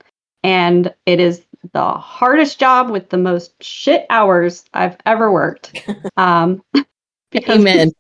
[0.43, 5.87] and it is the hardest job with the most shit hours I've ever worked.
[6.17, 6.61] Um
[7.31, 7.91] because Amen.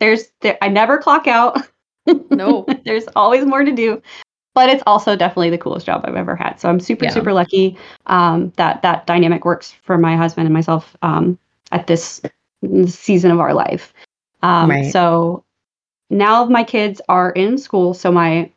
[0.00, 1.58] there's there, I never clock out.
[2.30, 2.66] no.
[2.84, 4.00] there's always more to do.
[4.54, 6.58] But it's also definitely the coolest job I've ever had.
[6.60, 7.10] So I'm super, Yeah.
[7.12, 11.38] super lucky um, that that dynamic works for my husband and myself um,
[11.72, 12.20] at this
[12.86, 13.92] season of our life.
[14.42, 14.92] Um, Right.
[14.92, 15.44] So
[16.10, 18.50] now my kids are in school, so my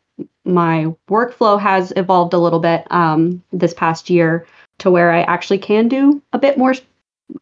[0.46, 4.46] my workflow has evolved a little bit um, this past year
[4.80, 6.74] to where I actually can do a bit more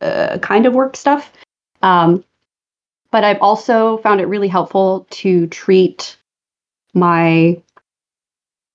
[0.01, 1.31] uh, kind of work stuff.
[1.81, 2.23] Um,
[3.11, 6.17] but I've also found it really helpful to treat
[6.93, 7.61] my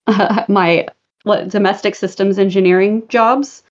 [0.48, 0.86] my
[1.24, 3.62] what domestic systems engineering jobs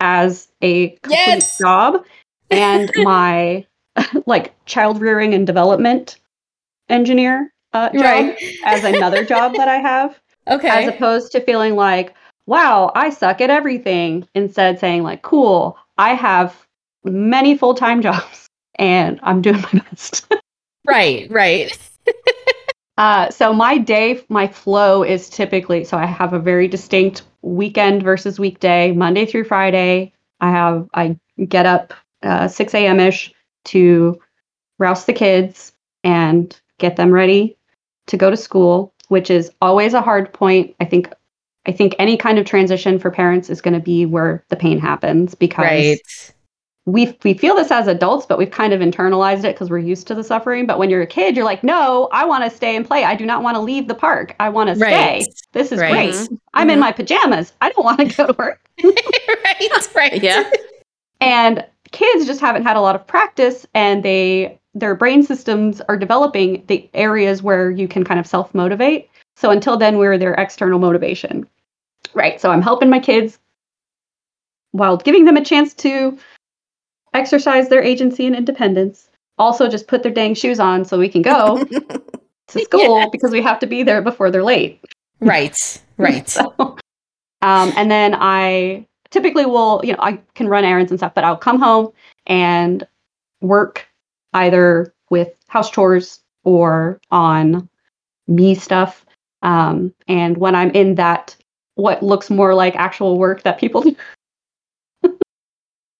[0.00, 1.58] as a complete Yes!
[1.58, 2.04] job
[2.50, 3.66] and my
[4.26, 6.18] like child rearing and development
[6.88, 8.38] engineer uh, job Right.
[8.64, 10.18] as another job that I have
[10.50, 10.68] Okay.
[10.68, 12.14] as opposed to feeling like
[12.46, 16.66] wow i suck at everything instead saying like cool i have
[17.04, 20.26] many full-time jobs and i'm doing my best
[20.86, 21.78] right, right.
[22.98, 28.02] uh, so my day my flow is typically so i have a very distinct weekend
[28.02, 31.16] versus weekday monday through friday i have i
[31.48, 33.32] get up uh, 6 a.m ish
[33.64, 34.20] to
[34.78, 37.56] rouse the kids and get them ready
[38.10, 41.12] to go to school which is always a hard point i think
[41.66, 44.78] i think any kind of transition for parents is going to be where the pain
[44.78, 45.98] happens because Right.
[46.86, 50.06] we we feel this as adults, but we've kind of internalized it because we're used
[50.08, 50.66] to the suffering.
[50.66, 53.04] But when you're a kid, you're like, no, I want to stay and play.
[53.04, 54.34] I do not want to leave the park.
[54.40, 55.24] I want to Right.
[55.24, 55.32] stay.
[55.52, 55.92] This is Right.
[56.14, 56.28] great.
[56.54, 56.80] I'm in Mhm.
[56.80, 57.52] my pajamas.
[57.60, 58.60] I don't want to go to work.
[58.82, 60.22] right, right.
[60.22, 60.50] Yeah.
[61.20, 65.96] And kids just haven't had a lot of practice, and they their brain systems are
[65.96, 69.10] developing the areas where you can kind of self motivate.
[69.36, 71.48] So until then, we're their external motivation.
[72.14, 72.40] Right.
[72.40, 73.38] So I'm helping my kids
[74.72, 76.18] while giving them a chance to
[77.14, 79.08] exercise their agency and independence.
[79.38, 81.64] Also, just put their dang shoes on so we can go
[82.48, 83.08] to school Yes.
[83.10, 84.84] because we have to be there before they're late.
[85.20, 85.56] Right,
[85.96, 86.28] right.
[86.28, 86.54] So,
[87.42, 91.24] um, and then I typically will, you know, I can run errands and stuff, but
[91.24, 91.92] I'll come home
[92.26, 92.86] and
[93.40, 93.86] work
[94.32, 97.68] either with house chores or on
[98.28, 99.04] me stuff.
[99.42, 101.36] Um, and when I'm in that,
[101.74, 103.82] what looks more like actual work that people
[105.02, 105.18] do,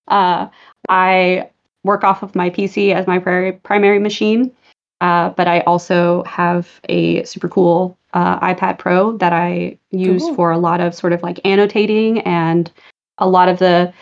[0.08, 0.48] uh,
[0.88, 1.50] I
[1.82, 4.52] work off of my PC as my pri- primary machine.
[5.00, 10.34] Uh, but I also have a super cool uh, iPad Pro that I use Cool.
[10.34, 12.70] for a lot of sort of like annotating and
[13.16, 13.92] a lot of the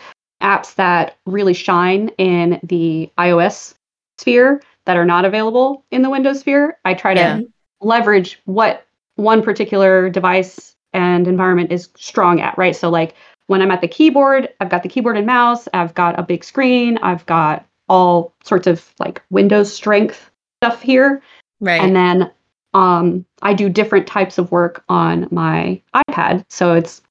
[0.42, 3.74] apps that really shine in the iOS
[4.18, 6.78] sphere that are not available in the Windows sphere.
[6.84, 7.40] I try to Yeah.
[7.80, 12.74] leverage what one particular device and environment is strong at, right?
[12.74, 13.14] So, like
[13.46, 16.44] when I'm at the keyboard, I've got the keyboard and mouse, I've got a big
[16.44, 20.30] screen, I've got all sorts of like Windows strength
[20.62, 21.22] stuff here.
[21.60, 21.80] Right.
[21.80, 22.30] And then
[22.74, 26.44] um, I do different types of work on my iPad.
[26.48, 27.02] So it's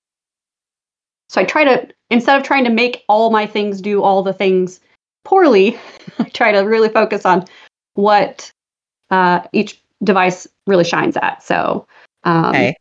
[1.30, 4.34] so I try to instead of trying to make all my things do all the
[4.34, 4.80] things
[5.28, 5.78] poorly,
[6.20, 7.46] I try to really focus on
[7.94, 8.52] what
[9.12, 11.44] uh, each device really shines at.
[11.44, 11.86] So
[12.24, 12.76] um, okay.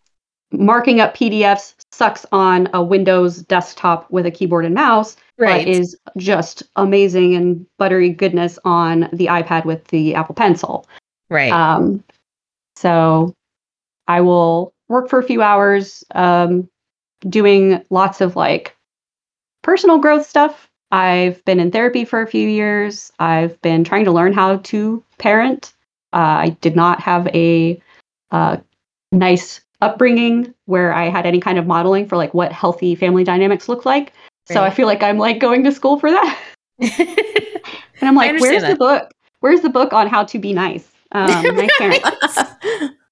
[0.52, 5.66] marking up PDFs sucks on a Windows desktop with a keyboard and mouse, Right.
[5.66, 10.87] but is just amazing and buttery goodness on the iPad with the Apple Pencil.
[11.28, 11.52] right.
[11.52, 12.02] Um,
[12.76, 13.35] so
[14.06, 16.68] I will work for a few hours, um,
[17.28, 18.76] doing lots of like
[19.62, 20.70] personal growth stuff.
[20.92, 23.12] I've been in therapy for a few years.
[23.18, 25.72] I've been trying to learn how to parent.
[26.12, 27.81] Uh, I did not have a
[28.31, 28.59] uh,
[29.12, 33.68] nice upbringing where I had any kind of modeling for like what healthy family dynamics
[33.68, 34.12] look like.
[34.49, 36.38] So I feel like I'm like going to school for that.
[36.79, 36.90] and
[38.01, 38.70] I'm like, where's that.
[38.70, 39.11] the book?
[39.40, 40.90] Where's the book on how to be nice?
[41.12, 42.11] Um, nice parents.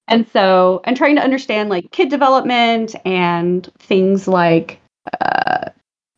[0.09, 4.79] and so I'm trying to understand like kid development and things like
[5.21, 5.34] uh,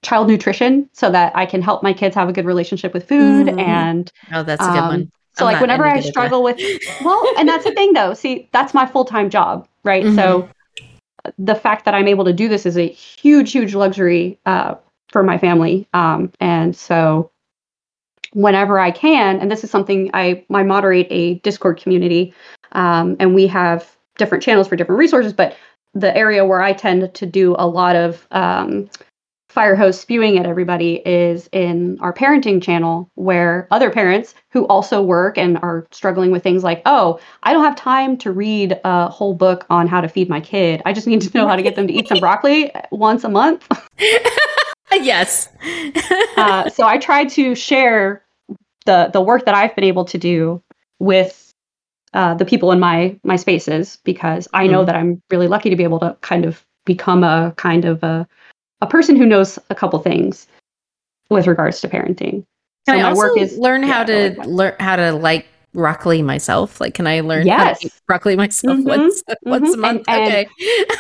[0.04, 3.48] child nutrition so that I can help my kids have a good relationship with food.
[3.48, 3.60] Mm-hmm.
[3.60, 5.12] And oh, that's a good um, one.
[5.34, 6.60] So I'm like whenever I struggle with,
[7.04, 8.14] well, and that's the thing though.
[8.14, 10.04] See, that's my full time job, right?
[10.04, 10.16] Mm-hmm.
[10.16, 10.50] So
[11.38, 14.76] the fact that I'm able to do this is a huge, huge luxury uh,
[15.10, 15.88] for my family.
[15.94, 17.32] Um, and so
[18.34, 22.34] whenever I can, and this is something I, I moderate a Discord community,
[22.74, 25.56] um, and we have different channels for different resources, but
[25.94, 28.90] the area where I tend to do a lot of um,
[29.50, 35.02] fire hose spewing at everybody is in our parenting channel, where other parents who also
[35.02, 39.10] work and are struggling with things like, oh, I don't have time to read a
[39.10, 40.82] whole book on how to feed my kid.
[40.86, 43.30] I just need to know how to get them to eat some broccoli once a
[43.30, 43.68] month.
[44.92, 45.50] yes.
[46.38, 48.24] uh, so I try to share
[48.86, 50.62] the the work that I've been able to do
[51.00, 51.54] with
[52.14, 54.86] uh, the people in my my spaces because I know mm.
[54.88, 58.28] that I'm really lucky to be able to kind of become a kind of a
[58.82, 60.48] a person who knows a couple things
[61.30, 62.46] with regards to parenting.
[62.86, 65.48] Can so I my also work is learn yeah, how to learn how to like
[65.74, 66.80] broccoli myself?
[66.80, 67.60] Like, can I learn yes.
[67.60, 68.88] how to eat broccoli myself mm-hmm.
[68.88, 69.50] once mm-hmm.
[69.50, 70.04] once a month?
[70.08, 70.48] And, okay,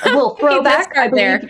[0.05, 1.49] and we'll throw back there.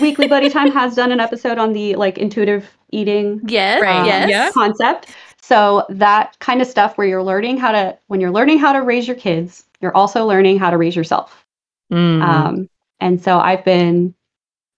[0.00, 4.28] Weekly Buddy Time has done an episode on the like intuitive eating, yes, right, um,
[4.28, 4.52] yes.
[4.52, 5.14] concept.
[5.42, 8.80] So that kind of stuff where you're learning how to when you're learning how to
[8.80, 11.44] raise your kids, you're also learning how to raise yourself.
[11.92, 12.22] Mm.
[12.22, 14.14] Um, and so I've been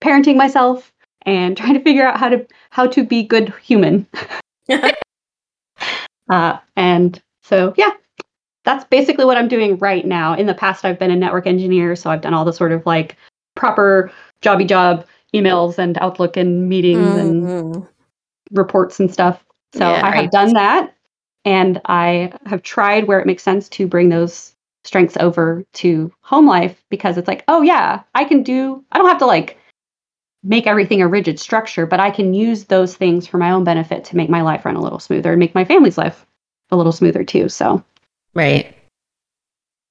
[0.03, 4.07] parenting myself and trying to figure out how to how to be good human.
[6.31, 7.93] uh, and so yeah,
[8.65, 10.35] that's basically what I'm doing right now.
[10.35, 12.85] In the past, I've been a network engineer, so I've done all the sort of
[12.87, 13.17] like
[13.55, 17.49] proper jobby job emails and Outlook and meetings mm-hmm.
[17.49, 17.87] and
[18.53, 19.45] reports and stuff.
[19.75, 20.95] So yeah, I have done that,
[21.45, 24.53] and I have tried where it makes sense to bring those
[24.85, 28.85] strengths over to home life because it's like, oh yeah, I can do.
[28.93, 29.59] I don't have to like
[30.47, 34.05] make everything a rigid structure, but I can use those things for my own benefit
[34.05, 36.25] to make my life run a little smoother and make my family's life
[36.71, 37.49] a little smoother too.
[37.49, 37.85] So,
[38.35, 38.75] right.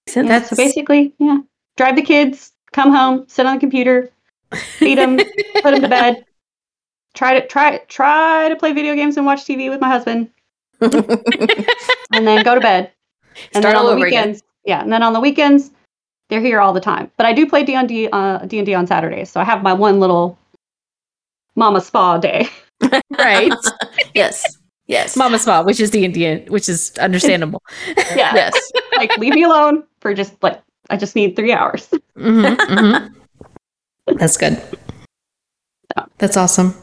[0.08, 1.39] So yeah, that's so basically, yeah,
[1.76, 4.10] drive the kids, come home, sit on the computer,
[4.78, 5.18] feed them,
[5.62, 6.26] put them to bed.
[7.15, 10.30] Try to try try to play video games and watch TV with my husband,
[10.82, 10.91] and
[12.12, 12.91] then go to bed.
[13.54, 14.50] And Start then on the weekends, again.
[14.65, 15.72] yeah, and then on the weekends,
[16.30, 17.12] they're here all the time.
[17.18, 19.44] But I do play D and D uh, D and D on Saturdays, so I
[19.44, 20.38] have my one little
[21.56, 22.48] mama spa day.
[23.18, 23.54] right.
[24.13, 24.58] yes.
[24.88, 25.15] Yes.
[25.15, 27.63] Mama spa, which is the Indian, which is understandable.
[28.15, 28.36] yeah.
[28.36, 28.72] Yes.
[28.98, 31.88] like leave me alone for just like I just need three hours.
[32.18, 34.15] Mm-hmm, mm-hmm.
[34.18, 34.62] That's good.
[36.18, 36.76] That's awesome.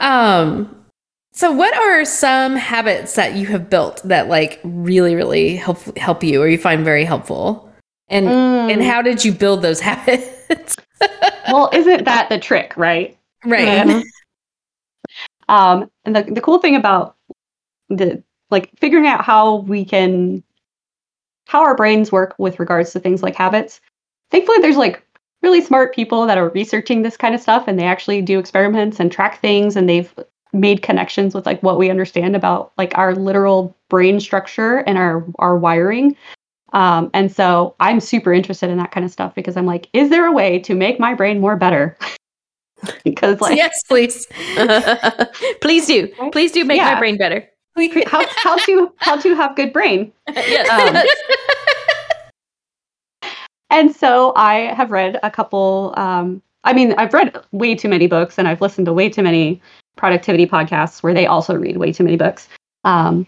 [0.00, 0.72] Um.
[1.32, 6.22] So, what are some habits that you have built that like really, really help help
[6.22, 7.70] you, or you find very helpful?
[8.08, 8.72] And mm.
[8.72, 10.76] and how did you build those habits?
[11.48, 13.16] well, isn't that the trick, right?
[13.46, 13.68] Right.
[13.68, 14.04] And,
[15.48, 17.16] um, and the the cool thing about
[17.88, 20.42] the like figuring out how we can
[21.46, 23.80] how our brains work with regards to things like habits.
[24.30, 25.02] Thankfully, there's like
[25.42, 29.00] really smart people that are researching this kind of stuff, and they actually do experiments
[29.00, 30.12] and track things, and they've
[30.52, 35.24] made connections with like what we understand about like our literal brain structure and our
[35.38, 36.16] our wiring.
[36.72, 40.10] Um, and so I'm super interested in that kind of stuff because I'm like, is
[40.10, 41.96] there a way to make my brain more better?
[43.04, 44.26] because like yes please.
[45.60, 46.08] Please do.
[46.32, 46.94] Please do make yeah.
[46.94, 47.46] my brain better.
[48.06, 50.12] How, how to how to have good brain.
[50.34, 50.68] Yes.
[50.68, 51.04] Um,
[53.70, 58.06] and so i have read a couple um, i mean i've read way too many
[58.06, 59.60] books and i've listened to way too many
[59.96, 62.48] productivity podcasts where they also read way too many books.
[62.84, 63.26] Um,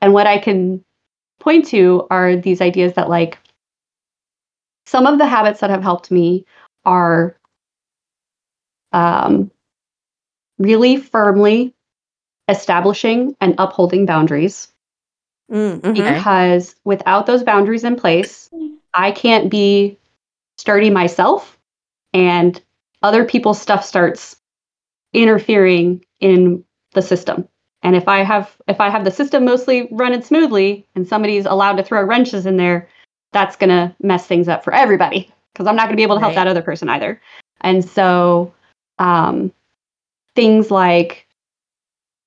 [0.00, 0.82] and what i can
[1.40, 3.38] point to are these ideas that like
[4.86, 6.44] some of the habits that have helped me
[6.84, 7.36] are
[8.92, 9.50] um,
[10.58, 11.74] really firmly
[12.48, 14.68] establishing and upholding boundaries.
[15.50, 15.92] Mm-hmm.
[15.92, 18.48] Because without those boundaries in place,
[18.94, 19.98] I can't be
[20.56, 21.58] sturdy myself,
[22.14, 22.60] and
[23.02, 24.36] other people's stuff starts
[25.12, 27.48] interfering in the system.
[27.82, 31.76] And if I have if I have the system mostly running smoothly and somebody's allowed
[31.76, 32.88] to throw wrenches in there,
[33.32, 36.16] that's going to mess things up for everybody because I'm not going to be able
[36.16, 36.44] to help Right.
[36.44, 37.20] that other person either.
[37.62, 38.54] And so,
[39.02, 39.52] um,
[40.34, 41.26] things like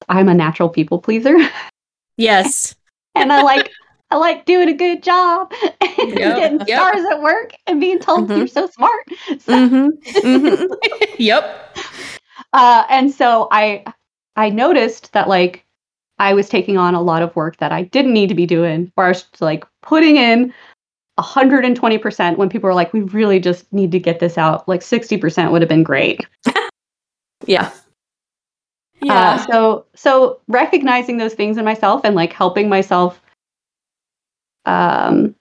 [0.10, 1.36] I'm a natural people pleaser,
[2.18, 2.76] Yes.
[3.16, 3.72] and I like
[4.12, 6.68] I like doing a good job and Yep, getting yep.
[6.68, 8.38] stars at work and being told Mhm.
[8.38, 9.04] you're so smart.
[9.40, 9.88] So, Mm-hmm.
[10.28, 10.74] Mm-hmm.
[11.18, 11.78] yep.
[12.54, 13.84] uh, and so I
[14.36, 15.66] I noticed that like
[16.20, 18.92] I was taking on a lot of work that I didn't need to be doing,
[18.96, 20.54] or I was like putting in
[21.18, 24.68] 120% when people were like, we really just need to get this out.
[24.68, 26.26] Like 60% would have been great.
[27.46, 27.72] Yeah.
[29.08, 33.22] Uh, so so recognizing those things in myself and like helping myself
[34.66, 35.36] um,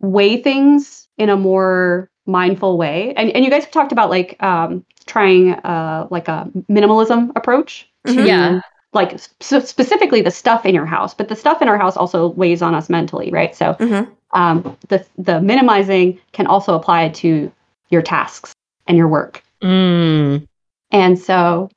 [0.00, 3.12] weigh things in a more mindful way.
[3.14, 7.88] And and you guys have talked about like um, trying uh, like a minimalism approach
[8.06, 8.26] to Mhm.
[8.26, 8.60] Yeah.
[8.94, 12.28] like so specifically the stuff in your house, but the stuff in our house also
[12.28, 13.54] weighs on us mentally, right?
[13.54, 14.08] So Mhm.
[14.32, 17.52] um, the the minimizing can also apply to
[17.90, 18.54] your tasks
[18.86, 19.42] and your work.
[19.62, 20.47] Mm.
[20.90, 21.70] And so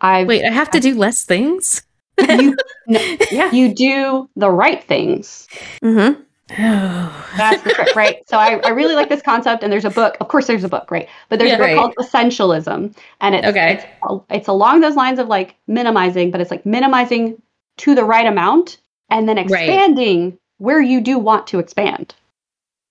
[0.00, 1.82] I Wait, I have to do less things?
[2.20, 2.56] you,
[3.30, 3.50] Yeah.
[3.52, 5.48] you do the right things.
[5.82, 6.20] Mm-hmm.
[6.58, 7.28] Oh.
[7.38, 8.18] That's the trick, right?
[8.28, 10.16] So I, I really like this concept, and there's a book.
[10.20, 11.08] Of course, there's a book, right?
[11.30, 11.76] But there's Yeah, a book right.
[11.76, 13.72] called Essentialism, and it's, Okay.
[13.72, 13.84] it's
[14.30, 17.40] it's along those lines of like minimizing, but it's like minimizing
[17.78, 19.44] to the right amount, and then Right.
[19.46, 22.14] expanding where you do want to expand.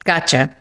[0.06, 0.56] Gotcha.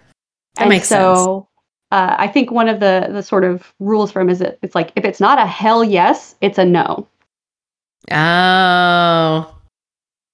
[0.56, 1.48] That and makes so,
[1.90, 4.74] Uh, I think one of the the sort of rules for him is that it's
[4.74, 7.06] like if it's not a hell yes, it's a no.
[8.10, 9.54] Oh.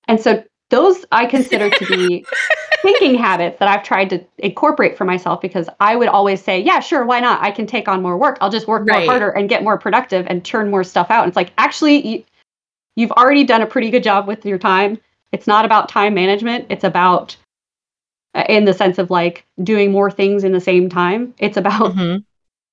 [0.09, 2.25] And so those I consider to be
[2.83, 6.81] thinking habits that I've tried to incorporate for myself because I would always say, yeah,
[6.81, 7.41] sure, why not?
[7.43, 8.39] I can take on more work.
[8.41, 9.01] I'll just work Right.
[9.01, 11.23] more harder and get more productive and churn more stuff out.
[11.23, 12.25] And it's like, actually, you,
[12.97, 14.99] you've already done a pretty good job with your time.
[15.33, 16.67] It's not about time management.
[16.69, 17.37] It's about,
[18.49, 21.35] in the sense of like doing more things in the same time.
[21.39, 22.25] It's about Mhm.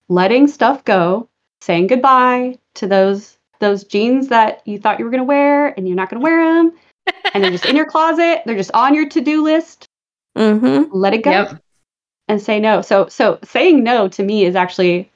[0.09, 1.29] letting stuff go,
[1.61, 5.87] saying goodbye to those those jeans that you thought you were going to wear and
[5.87, 6.73] you're not going to wear them
[7.33, 9.87] and they're just in your closet, they're just on your to-do list.
[10.37, 10.91] Mm-hmm.
[10.91, 11.61] Let it go Yep.
[12.27, 12.81] and say no.
[12.81, 15.09] So so saying no to me is actually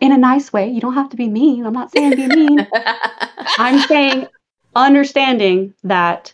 [0.00, 0.68] in a nice way.
[0.70, 1.66] You don't have to be mean.
[1.66, 2.66] I'm not saying be mean.
[3.58, 4.28] I'm saying
[4.74, 6.32] understanding that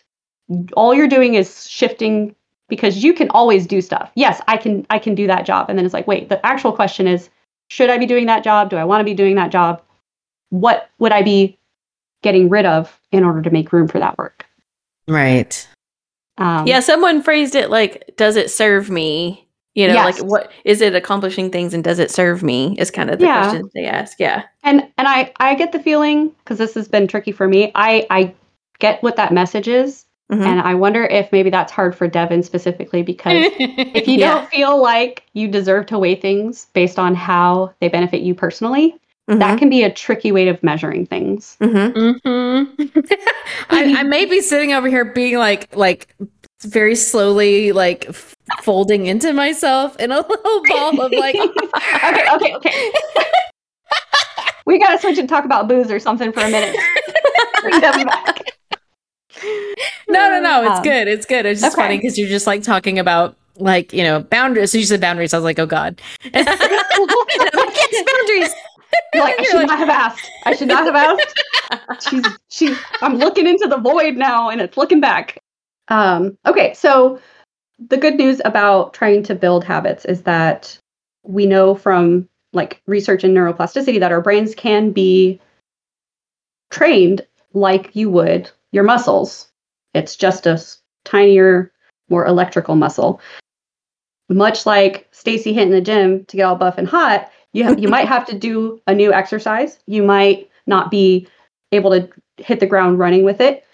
[0.74, 2.34] all you're doing is shifting
[2.68, 4.10] because you can always do stuff.
[4.14, 5.66] Yes, I can I can do that job.
[5.68, 7.28] And then it's like, wait, the actual question is,
[7.68, 8.70] should I be doing that job?
[8.70, 9.82] Do I want to be doing that job?
[10.50, 11.58] What would I be
[12.22, 14.46] getting rid of in order to make room for that work?
[15.08, 15.66] Right.
[16.38, 20.20] Um, yeah, someone phrased it like, "Does it serve me?" You know, Yes.
[20.20, 22.74] like what is it accomplishing things, and does it serve me?
[22.78, 23.40] Is kind of the Yeah.
[23.42, 24.18] questions they ask.
[24.20, 24.42] Yeah.
[24.62, 27.72] and and I I get the feeling because this has been tricky for me.
[27.74, 28.34] I I
[28.78, 30.46] get what that message is, Mhm.
[30.46, 34.34] and I wonder if maybe that's hard for Devin specifically because if you Yeah.
[34.34, 38.96] don't feel like you deserve to weigh things based on how they benefit you personally,
[39.28, 41.56] that can be a tricky way of measuring things.
[41.60, 42.18] Mhm.
[42.24, 42.84] hmm
[43.70, 46.14] I, I may be sitting over here being like, like
[46.62, 52.54] very slowly, like f- folding into myself in a little ball of like, okay, okay,
[52.56, 52.92] okay.
[54.66, 56.76] we gotta switch and talk about booze or something for a minute.
[57.62, 58.44] Bring Devin back.
[60.08, 61.46] No, no, no, it's Um, good, it's good.
[61.46, 61.82] It's just okay.
[61.84, 64.72] funny because you're just like talking about like you know boundaries.
[64.72, 65.34] So you said boundaries.
[65.34, 66.00] I was like, oh god.
[66.34, 68.54] Like, yes, boundaries.
[69.14, 70.30] You're like, I should like- not have asked.
[70.44, 72.08] I should not have asked.
[72.10, 75.38] she's she's I'm looking into the void now and it's looking back.
[75.88, 77.18] Um, okay, so
[77.88, 80.78] the good news about trying to build habits is that
[81.24, 85.40] we know from like research in neuroplasticity that our brains can be
[86.70, 89.48] trained like you would your muscles.
[89.94, 90.60] It's just a
[91.04, 91.70] tinier,
[92.08, 93.20] more electrical muscle.
[94.28, 97.74] Much like Stacy hit in the gym to get all buff and hot, you ha-
[97.78, 99.78] you might have to do a new exercise.
[99.86, 101.28] You might not be
[101.70, 102.08] able to
[102.38, 103.64] hit the ground running with it.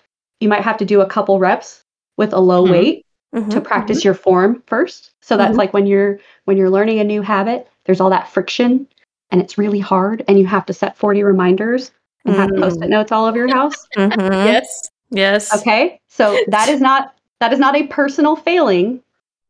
[0.41, 1.85] You might have to do a couple reps
[2.17, 2.71] with a low Mhm.
[2.71, 3.51] weight Mhm.
[3.51, 5.13] to practice your form first.
[5.23, 5.59] So that's Mhm.
[5.59, 8.89] like when you're when you're learning a new habit, there's all that friction
[9.31, 11.93] and it's really hard and you have to set 40 reminders
[12.29, 12.61] and have Mm.
[12.61, 13.87] post-it notes all over your house.
[13.97, 14.47] Mhm.
[14.47, 14.91] Yes.
[15.11, 15.57] Yes.
[15.61, 16.01] Okay?
[16.09, 19.01] So that is not that is not a personal failing.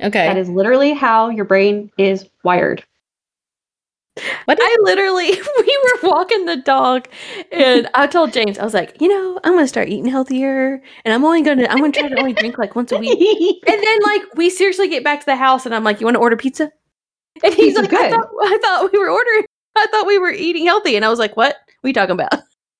[0.02, 0.26] Okay.
[0.26, 2.84] That is literally how your brain is wired.
[4.46, 4.58] what?
[4.60, 7.08] I literally, we were walking the dog,
[7.52, 11.14] and I told James, I was like, you know, I'm gonna start eating healthier, and
[11.14, 13.62] I'm only gonna, I'm gonna try to only drink like once a week.
[13.66, 16.16] And then, like, we seriously get back to the house, and I'm like, you want
[16.16, 16.70] to order pizza?
[17.44, 19.44] And he's Pizza's like, I thought, I thought we were ordering,
[19.76, 21.54] I thought we were eating healthy, and I was like, what?
[21.80, 22.34] What are you talking about?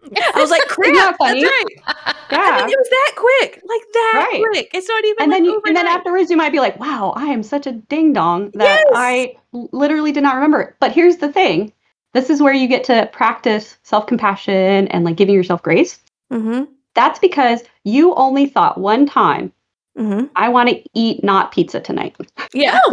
[0.05, 1.42] I was like, crap, funny?
[1.44, 2.14] that's right.
[2.30, 2.66] Yeah.
[2.68, 4.42] It was that quick, like that Right.
[4.53, 4.70] quick.
[4.74, 5.22] It's not even.
[5.22, 7.72] and then you, and then afterwards you might be like, "Wow, I am such a
[7.72, 8.92] ding dong that Yes.
[8.94, 11.72] I literally did not remember it." But here's the thing:
[12.12, 16.01] this is where you get to practice self compassion and like giving yourself grace.
[16.30, 16.64] Mm-hmm.
[16.94, 19.51] That's because you only thought one time,
[19.99, 20.26] Mm-hmm.
[20.36, 22.16] "I want to eat not pizza tonight."
[22.55, 22.78] Yeah.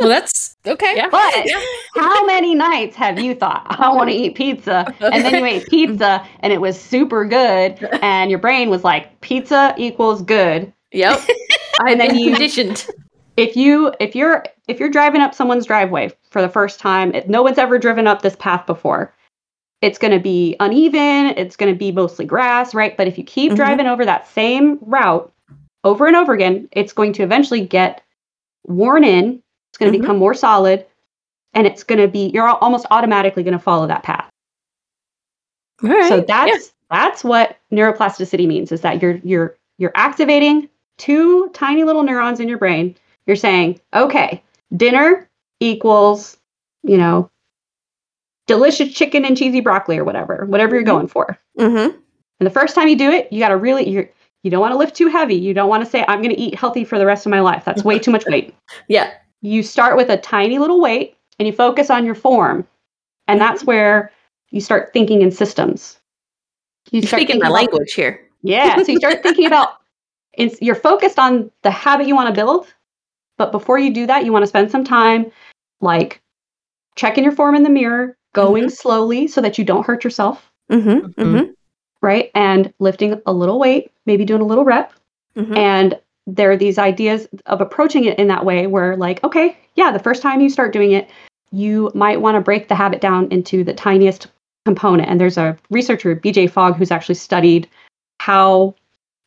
[0.00, 0.92] Well, that's okay.
[0.94, 1.08] Yeah.
[1.10, 1.60] But Yeah.
[1.96, 5.66] how many nights have you thought, "I want to eat pizza," and then you ate
[5.68, 11.20] pizza and it was super good, and your brain was like, "Pizza equals good." Yep.
[11.80, 12.86] I've then been you- conditioned.
[13.36, 17.26] if you if you're if you're driving up someone's driveway for the first time if
[17.28, 19.12] no one's ever driven up this path before
[19.80, 23.22] it's going to be uneven it's going to be mostly grass right but if you
[23.24, 23.56] keep Mhm.
[23.56, 25.32] driving over that same route
[25.88, 28.02] over and over again it's going to eventually get
[28.66, 30.02] worn in it's going to Mhm.
[30.02, 30.86] become more solid
[31.54, 34.28] and it's going to be you're almost automatically going to follow that path
[35.82, 36.08] All right.
[36.08, 40.68] so that's that's what neuroplasticity means is that you're you're you're activating
[40.98, 42.96] two tiny little neurons in your brain.
[43.26, 44.42] You're saying, okay,
[44.76, 45.28] dinner
[45.60, 46.36] equals,
[46.82, 47.30] you know,
[48.48, 50.86] delicious chicken and cheesy broccoli or whatever, whatever you're Mhm.
[50.86, 51.38] going for.
[51.58, 51.96] Mm-hmm.
[52.40, 54.08] And the first time you do it, you got to really you
[54.42, 55.34] you don't want to lift too heavy.
[55.34, 57.40] You don't want to say I'm going to eat healthy for the rest of my
[57.40, 57.64] life.
[57.64, 58.54] That's way too much weight.
[58.88, 59.12] Yeah.
[59.42, 62.66] You start with a tiny little weight and you focus on your form.
[63.26, 64.10] And that's where
[64.50, 65.98] you start thinking in systems.
[66.90, 68.20] You You're start speaking thinking my about- language here.
[68.42, 68.76] yeah.
[68.82, 69.74] So you start thinking about
[70.34, 72.66] it's, you're focused on the habit you want to build,
[73.38, 75.30] but before you do that, you want to spend some time
[75.80, 76.20] like
[76.96, 81.20] checking your form in the mirror, going slowly so that you don't hurt yourself, Mm-hmm.
[81.20, 81.50] Mm-hmm.
[82.02, 82.30] Right?
[82.34, 84.92] And lifting a little weight, maybe doing a little rep.
[85.36, 85.56] Mm-hmm.
[85.56, 89.90] And there are these ideas of approaching it in that way where, like, okay, yeah,
[89.90, 91.08] the first time you start doing it,
[91.50, 94.28] you might want to break the habit down into the tiniest
[94.64, 95.08] component.
[95.08, 97.68] And there's a researcher, BJ Fogg, who's actually studied
[98.20, 98.74] how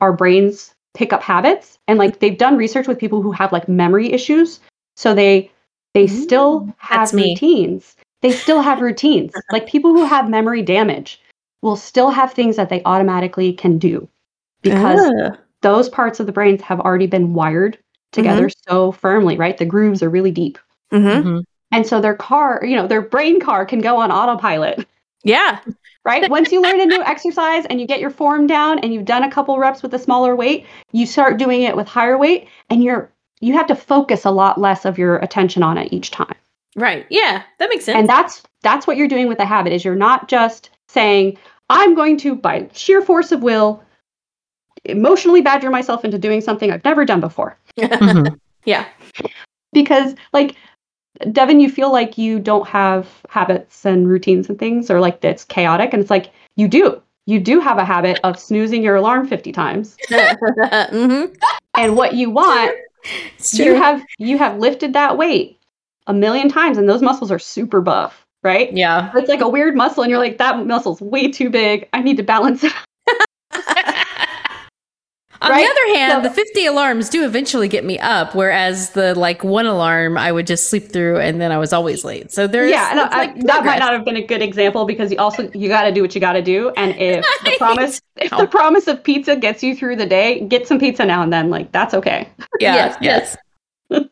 [0.01, 1.79] our brains pick up habits.
[1.87, 4.59] And like they've done research with people who have like memory issues.
[4.95, 5.51] So they
[5.93, 7.95] they still have routines.
[8.21, 9.33] They still have routines.
[9.51, 11.19] like people who have memory damage
[11.61, 14.07] will still have things that they automatically can do
[14.61, 15.37] because Ah.
[15.61, 17.77] those parts of the brains have already been wired
[18.11, 19.57] together so firmly, right?
[19.57, 20.57] The grooves are really deep.
[20.91, 21.23] Mhm.
[21.23, 21.43] Mhm.
[21.71, 24.85] And so their car, you know, their brain car can go on autopilot,
[25.23, 25.59] Yeah.
[26.03, 26.29] right?
[26.29, 29.23] Once you learn a new exercise and you get your form down and you've done
[29.23, 32.83] a couple reps with a smaller weight, you start doing it with higher weight and
[32.83, 33.09] you're
[33.43, 36.35] you have to focus a lot less of your attention on it each time.
[36.75, 37.07] Right.
[37.09, 37.41] Yeah.
[37.57, 37.97] That makes sense.
[37.97, 41.37] And that's that's what you're doing with the habit is you're not just saying
[41.71, 43.81] I'm going to by sheer force of will
[44.85, 47.57] emotionally badger myself into doing something I've never done before.
[47.77, 48.37] Mhm.
[48.65, 48.85] yeah.
[49.71, 50.55] because like
[51.31, 55.43] devin you feel like you don't have habits and routines and things or like it's
[55.45, 59.27] chaotic and it's like you do you do have a habit of snoozing your alarm
[59.27, 61.33] 50 times mm-hmm.
[61.77, 62.75] and what you want
[63.37, 65.59] It's you have you have lifted that weight
[66.07, 69.11] a million times and those muscles are super buff right yeah.
[69.15, 72.17] it's like a weird muscle and you're like that muscle's way too big i need
[72.17, 72.73] to balance it
[75.43, 75.61] On Right?
[75.65, 79.43] the other hand, So- the 50 alarms do eventually get me up, whereas the like
[79.43, 82.31] one alarm I would just sleep through and then I was always late.
[82.31, 85.11] So there's yeah no, I- like that might not have been a good example because
[85.11, 87.99] you also you got to do what you got to do and if the promise
[88.17, 91.33] if the promise of pizza gets you through the day get some pizza now and
[91.33, 92.29] then like that's okay
[92.59, 93.35] Yeah, Yes.
[93.89, 94.07] Yes.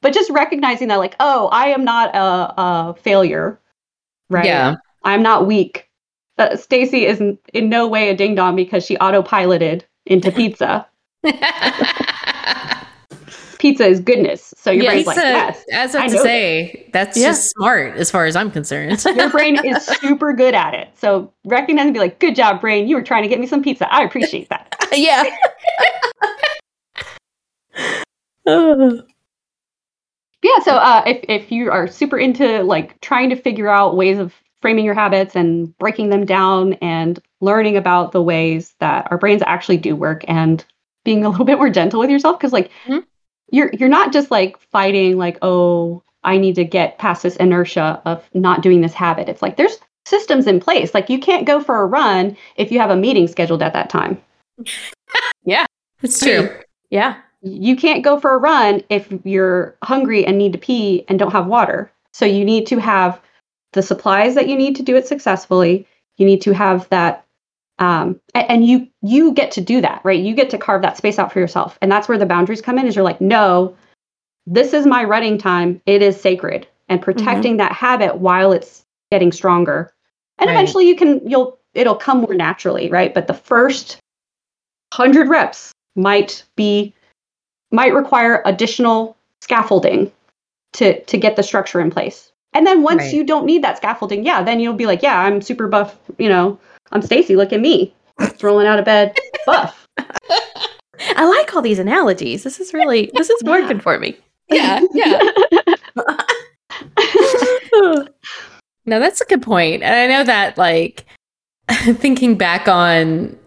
[0.00, 2.20] but just recognizing that like oh i am not a,
[2.60, 3.58] a failure
[4.30, 4.76] right Yeah.
[5.04, 5.88] i'm not weak
[6.38, 10.86] uh, stacy is in no way a ding dong because she autopiloted into pizza
[13.58, 17.16] pizza is goodness so your Yeah, brain's like Pizza, yes as I to say, that's
[17.16, 17.28] Yeah.
[17.28, 19.04] just smart as far as I'm concerned.
[19.16, 22.86] your brain is super good at it so recognize and be like good job brain
[22.86, 25.24] you were trying to get me some pizza i appreciate that yeah.
[28.46, 29.02] Oh.
[30.42, 34.18] Yeah so uh, if, if you are super into like trying to figure out ways
[34.18, 39.18] of framing your habits and breaking them down and learning about the ways that our
[39.18, 40.64] brains actually do work and
[41.04, 43.04] being a little bit more gentle with yourself because like Mhm.
[43.50, 48.02] you're you're not just like fighting like oh i need to get past this inertia
[48.04, 51.60] of not doing this habit it's like there's systems in place like you can't go
[51.60, 54.20] for a run if you have a meeting scheduled at that time
[55.44, 55.64] Yeah.
[56.02, 56.60] it's I mean, true.
[56.90, 57.16] Yeah.
[57.42, 61.32] You can't go for a run if you're hungry and need to pee and don't
[61.32, 61.90] have water.
[62.12, 63.20] So you need to have
[63.72, 65.86] the supplies that you need to do it successfully.
[66.16, 67.24] You need to have that,
[67.78, 70.18] um, and you you get to do that, right?
[70.18, 72.78] You get to carve that space out for yourself, and that's where the boundaries come
[72.78, 72.86] in.
[72.86, 73.76] Is you're like, no,
[74.46, 75.80] this is my running time.
[75.86, 79.92] It is sacred, and protecting that habit while it's getting stronger.
[80.38, 80.54] And Right.
[80.54, 83.14] eventually, you can you'll it'll come more naturally, right?
[83.14, 84.00] But the first
[84.96, 86.94] 100 reps might be
[87.70, 90.10] might require additional scaffolding
[90.74, 92.32] to to get the structure in place.
[92.54, 93.12] And then once Right.
[93.14, 96.28] you don't need that scaffolding, yeah, then you'll be like, yeah, I'm super buff, you
[96.28, 96.58] know,
[96.92, 97.94] I'm Stacy, look at me.
[98.42, 99.16] Rolling out of bed,
[99.46, 99.86] buff.
[101.16, 102.42] I like all these analogies.
[102.42, 103.50] This is really this is Yeah.
[103.50, 104.16] working for me.
[104.50, 105.20] Yeah, yeah.
[108.86, 109.82] No, that's a good point.
[109.82, 111.04] And I know that, like,
[111.68, 113.38] thinking back on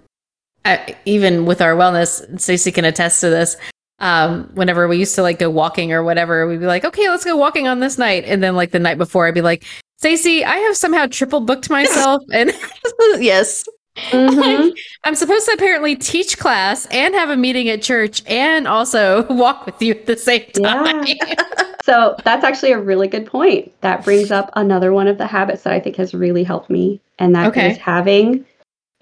[0.66, 3.58] uh, even with our wellness, Stacey can attest to this.
[4.02, 7.24] Um, whenever we used to like go walking or whatever, we'd be like, okay, let's
[7.24, 8.24] go walking on this night.
[8.26, 9.64] And then, like, the night before, I'd be like,
[10.00, 12.52] Stacey, I have somehow triple booked myself and
[13.20, 13.64] yes.
[14.12, 14.72] Mhm.
[15.04, 19.66] I'm supposed to apparently teach class and have a meeting at church and also walk
[19.66, 21.06] with you at the same time.
[21.06, 21.36] Yeah.
[21.84, 23.70] So that's actually a really good point.
[23.82, 27.02] That brings up another one of the habits that I think has really helped me,
[27.20, 27.74] and that is Okay.
[27.74, 28.46] having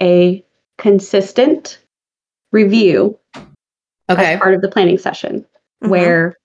[0.01, 0.43] a
[0.79, 1.77] consistent
[2.51, 3.18] review
[4.09, 4.33] okay.
[4.33, 5.45] as part of the planning session.
[5.83, 5.89] Mhm.
[5.89, 6.35] Where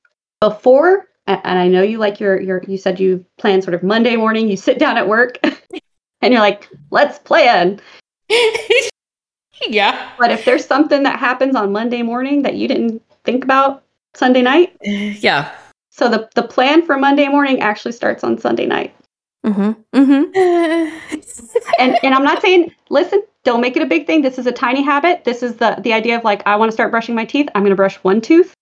[0.41, 4.17] before, and I know you like your your you said you plan sort of Monday
[4.17, 5.39] morning, you sit down at work
[6.23, 7.81] and you're like, let's plan.
[9.69, 10.11] yeah.
[10.19, 13.83] But if there's something that happens on Monday morning that you didn't think about
[14.15, 15.51] Sunday night, Yeah.
[15.91, 18.95] so the the plan for Monday morning actually starts on Sunday night.
[19.47, 19.77] Mm Mhm.
[19.95, 21.61] Mm Mhm.
[21.79, 24.22] and and I'm not saying listen, don't make it a big thing.
[24.22, 25.24] This is a tiny habit.
[25.24, 27.49] This is the the idea of like I want to start brushing my teeth.
[27.55, 28.55] I'm going to brush one tooth.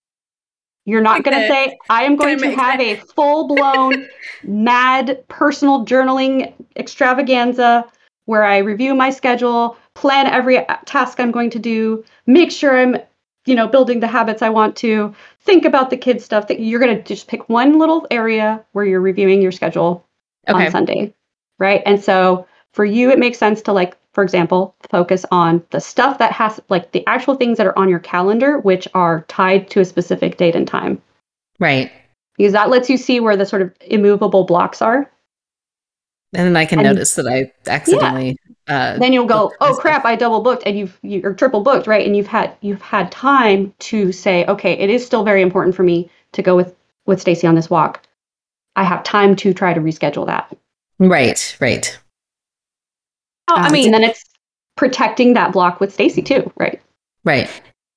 [0.84, 4.08] You're not going to say I am going to have a full blown
[4.42, 7.86] mad personal journaling extravaganza
[8.24, 12.76] where I review my schedule, plan every uh, task I'm going to do, make sure
[12.76, 12.96] I'm
[13.46, 16.80] you know building the habits I want to, think about the kids stuff that you're
[16.80, 20.04] going to just pick one little area where you're reviewing your schedule
[20.48, 20.66] Okay.
[20.66, 21.14] on Sunday,
[21.58, 21.82] right?
[21.86, 26.18] And so for you, it makes sense to like, for example, focus on the stuff
[26.18, 29.80] that has like the actual things that are on your calendar, which are tied to
[29.80, 31.00] a specific date and time,
[31.58, 31.90] Right.
[32.36, 35.10] because that lets you see where the sort of immovable blocks are.
[36.34, 38.36] And then I can And- notice that I accidentally.
[38.68, 41.86] Uh, Then you'll go, oh crap, I double booked, and you've you, or triple booked,
[41.86, 42.06] right?
[42.06, 45.82] And you've had you've had time to say, okay, it is still very important for
[45.82, 48.00] me to go with with Stacy on this walk.
[48.76, 50.56] I have time to try to reschedule that.
[50.98, 51.56] right.
[51.60, 51.98] Right.
[53.56, 54.24] I Um, mean, and then it's
[54.76, 56.80] protecting that block with Stacy too, right?
[57.24, 57.48] Right.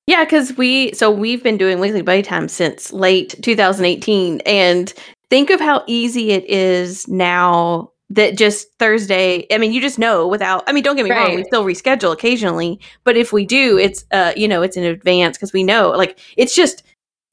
[0.06, 4.92] Yeah, because we so we've been doing weekly buddy time since late 2018, and
[5.30, 9.46] think of how easy it is now that just Thursday.
[9.50, 10.62] I mean, you just know without.
[10.68, 14.04] I mean, don't get me wrong, we still reschedule occasionally, but if we do, it's
[14.12, 16.84] uh, you know, it's in advance because we know, like, it's just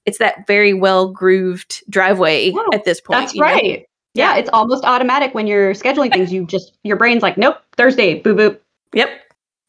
[0.05, 3.19] it's that very well grooved driveway Wow, at this point.
[3.19, 3.83] That's you know?
[4.15, 4.19] Right.
[4.21, 6.31] Yeah, it's almost automatic when you're scheduling things.
[6.31, 8.59] You just your brain's like, nope, Thursday, boo boop.
[8.93, 9.09] Yep.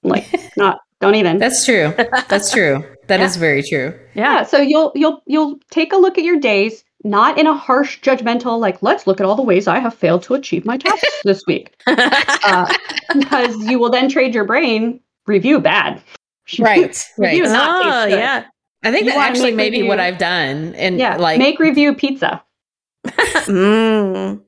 [0.02, 0.26] Like,
[0.56, 1.38] not, don't even.
[1.38, 1.92] That's true.
[2.28, 2.84] That's true.
[3.06, 3.40] That is Yeah.
[3.40, 3.98] very true.
[4.14, 4.42] yeah.
[4.44, 8.58] So you'll you'll you'll take a look at your days, not in a harsh, judgmental,
[8.58, 11.42] like, let's look at all the ways I have failed to achieve my tasks this
[11.46, 12.72] week, uh,
[13.18, 16.02] because you will then trade your brain review bad.
[16.58, 17.02] Right.
[17.18, 17.42] Right.
[17.42, 18.44] Not oh yeah.
[18.82, 20.74] I think You that actually make may be what I've done.
[20.74, 22.42] And Yeah, like, make review pizza.
[23.04, 24.40] Mm.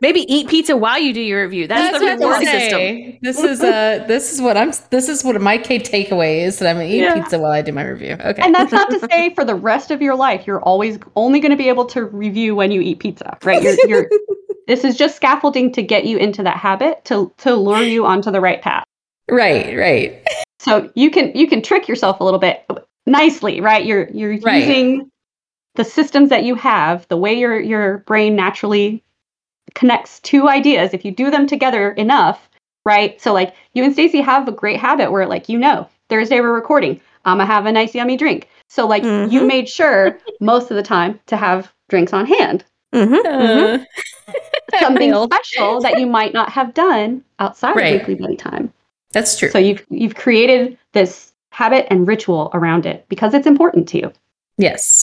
[0.00, 1.66] Maybe eat pizza while you do your review.
[1.66, 2.78] That's, That's the what reward gonna system.
[2.78, 3.18] say.
[3.22, 6.68] This is uh this is what I'm this is what my key takeaway is that
[6.70, 7.14] I'm gonna eat Yeah.
[7.14, 8.16] pizza while I do my review.
[8.18, 8.40] Okay.
[8.42, 11.50] And that's not to say for the rest of your life you're always only going
[11.50, 13.62] to be able to review when you eat pizza, right?
[13.62, 14.10] You're, you're
[14.66, 18.30] this is just scaffolding to get you into that habit to to lure you onto
[18.30, 18.84] the right path.
[19.30, 20.26] right, right.
[20.60, 22.64] So you can you can trick yourself a little bit
[23.06, 23.84] nicely, right?
[23.84, 24.60] You're you're Right.
[24.66, 25.10] using
[25.78, 29.02] the systems that you have, the way your your brain naturally
[29.74, 30.92] connects two ideas.
[30.92, 32.50] If you do them together enough,
[32.84, 33.18] right?
[33.22, 36.52] So like you and Stacey have a great habit where like you know Thursday we're
[36.52, 37.00] recording.
[37.24, 38.48] I'm gonna have a nice yummy drink.
[38.68, 39.46] So like you Mhm.
[39.46, 42.64] made sure most of the time to have drinks on hand.
[42.92, 43.78] Mm-hmm, Uh,
[44.80, 47.94] Something special that you might not have done outside Right.
[47.94, 48.72] of weekly buddy time.
[49.12, 49.50] That's true.
[49.50, 54.12] So you've you've created this habit and ritual around it because it's important to you.
[54.58, 55.02] Yes.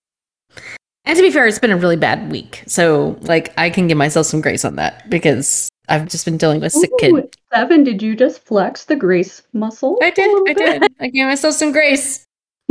[1.06, 2.64] And to be fair, it's been a really bad week.
[2.68, 6.62] So like I can give myself some grace on that because I've just been dealing
[6.62, 7.36] with sick Ooh, kid.
[7.54, 10.00] Seven, did you just flex the grace muscle?
[10.02, 10.30] I did.
[10.50, 10.82] I bit?
[10.82, 10.92] did.
[11.00, 12.26] I gave myself some grace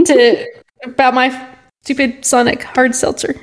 [0.04, 0.46] to
[0.84, 3.34] about my stupid Sonic hard seltzer.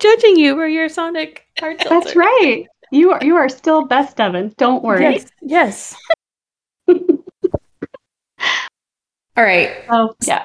[0.00, 2.00] Judging you for your Sonic hard seltzer.
[2.00, 2.66] That's right.
[2.90, 4.54] You are you are still best, Devin.
[4.56, 5.02] Don't worry.
[5.02, 5.26] Yes.
[5.42, 5.96] Yes.
[6.88, 7.04] All
[9.36, 9.70] right.
[9.88, 10.44] Oh yeah.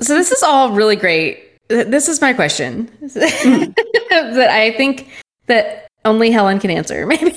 [0.00, 1.42] So this is all really great.
[1.68, 2.90] This is my question.
[3.00, 5.08] that I think
[5.46, 7.36] that only Helen can answer, maybe,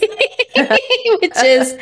[1.21, 1.77] which is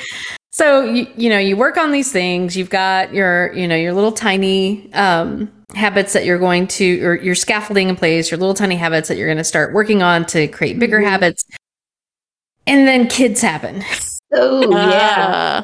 [0.52, 2.58] so you you know you work on these things.
[2.58, 7.16] You've got your you know your little tiny um, habits that you're going to or
[7.16, 8.32] your scaffolding in place.
[8.32, 11.10] Your little tiny habits that you're going to start working on to create bigger mm-hmm.
[11.10, 11.46] habits,
[12.66, 13.84] and then kids happen.
[14.34, 15.64] Oh yeah,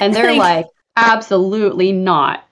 [0.00, 2.45] and they're like, like absolutely not.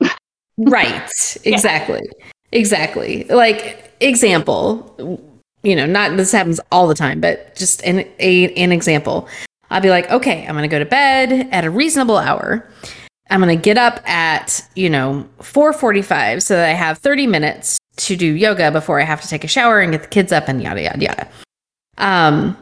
[0.58, 1.10] Right.
[1.44, 2.00] Exactly.
[2.04, 2.26] Yeah.
[2.52, 3.24] Exactly.
[3.24, 5.20] Like example
[5.64, 9.26] you know, not this happens all the time, but just an a, an example.
[9.70, 12.68] I'll be like, okay, I'm gonna go to bed at a reasonable hour.
[13.30, 18.14] I'm gonna get up at you know 4:45 so that I have 30 minutes to
[18.14, 20.62] do yoga before I have to take a shower and get the kids up and
[20.62, 21.28] yada yada yada.
[21.96, 22.56] Um,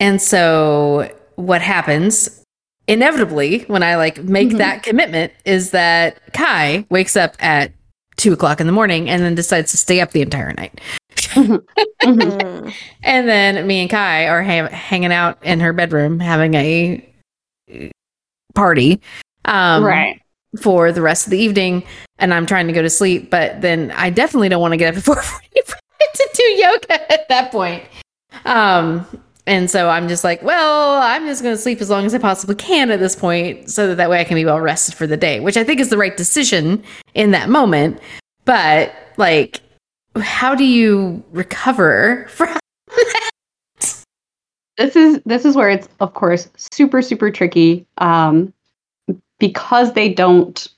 [0.00, 2.42] and so what happens
[2.88, 4.58] inevitably when I like make mm-hmm.
[4.58, 7.72] that commitment is that Kai wakes up at
[8.16, 10.80] two o'clock in the morning and then decides to stay up the entire night.
[11.14, 12.68] mm-hmm.
[13.02, 17.14] And then me and Kai are ha- hanging out in her bedroom having a
[18.54, 19.00] party.
[19.44, 20.20] Um, right.
[20.62, 21.84] For the rest of the evening,
[22.18, 24.88] and I'm trying to go to sleep, but then I definitely don't want to get
[24.88, 25.16] up before
[26.14, 27.84] to do yoga at that point.
[28.44, 29.06] Um,
[29.48, 32.18] and so I'm just like, well, I'm just going to sleep as long as I
[32.18, 35.06] possibly can at this point so that that way I can be well rested for
[35.06, 36.82] the day, which I think is the right decision
[37.14, 37.98] in that moment.
[38.44, 39.60] But like,
[40.16, 43.30] how do you recover from that?
[44.76, 48.52] This is this is where it's of course super super tricky um,
[49.38, 50.68] because they don't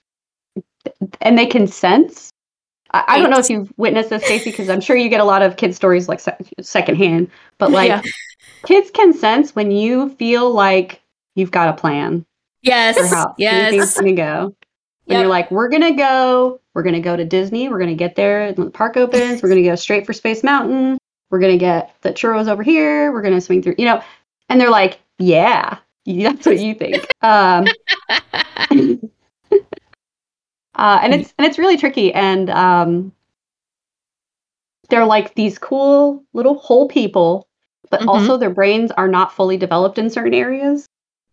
[1.20, 2.30] and they can sense.
[2.92, 5.24] I, I don't know if you've witnessed this, Stacey, because I'm sure you get a
[5.24, 7.30] lot of kid stories like se- secondhand.
[7.58, 8.02] But like, yeah.
[8.64, 11.00] Kids can sense when you feel like
[11.34, 12.24] you've got a plan.
[12.62, 12.96] Yes.
[13.38, 13.70] Yes.
[13.70, 14.54] Things gonna go.
[15.04, 15.22] When yep.
[15.22, 18.66] you're like, we're gonna go, we're gonna go to Disney, we're gonna get there when
[18.66, 20.98] the park opens, we're gonna go straight for Space Mountain,
[21.30, 24.02] we're gonna get the churros over here, we're gonna swing through, you know,
[24.48, 27.06] and they're like, yeah, that's what you think.
[27.22, 27.66] Um,
[30.74, 33.12] uh, and it's and it's really tricky, and um,
[34.90, 37.48] they're like these cool little whole people,
[37.90, 38.08] but mm-hmm.
[38.08, 40.86] also their brains are not fully developed in certain areas.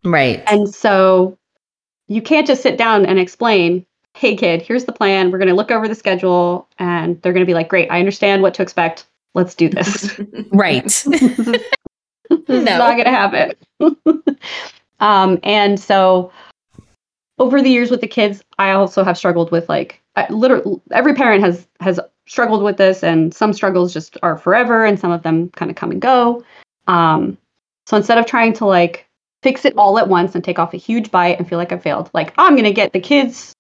[0.04, 0.44] Right.
[0.48, 1.38] And so
[2.08, 3.86] you can't just sit down and explain,
[4.16, 5.32] hey, kid, here's the plan.
[5.32, 6.68] We're going to look over the schedule.
[6.80, 9.06] And they're going to be like, great, I understand what to expect.
[9.34, 10.20] Let's do this.
[10.52, 10.84] right.
[11.06, 11.06] this
[12.48, 12.78] is no.
[12.78, 13.56] not going to happen.
[15.00, 16.32] um, and so
[17.38, 21.14] over the years with the kids, I also have struggled with like, I, literally every
[21.14, 25.24] parent has has struggled with this and some struggles just are forever and some of
[25.24, 26.44] them kind of come and go
[26.88, 27.38] um,
[27.86, 29.08] so instead of trying to like
[29.44, 31.78] fix it all at once and take off a huge bite and feel like I
[31.78, 32.10] failed.
[32.14, 33.54] Like I'm gonna get the kids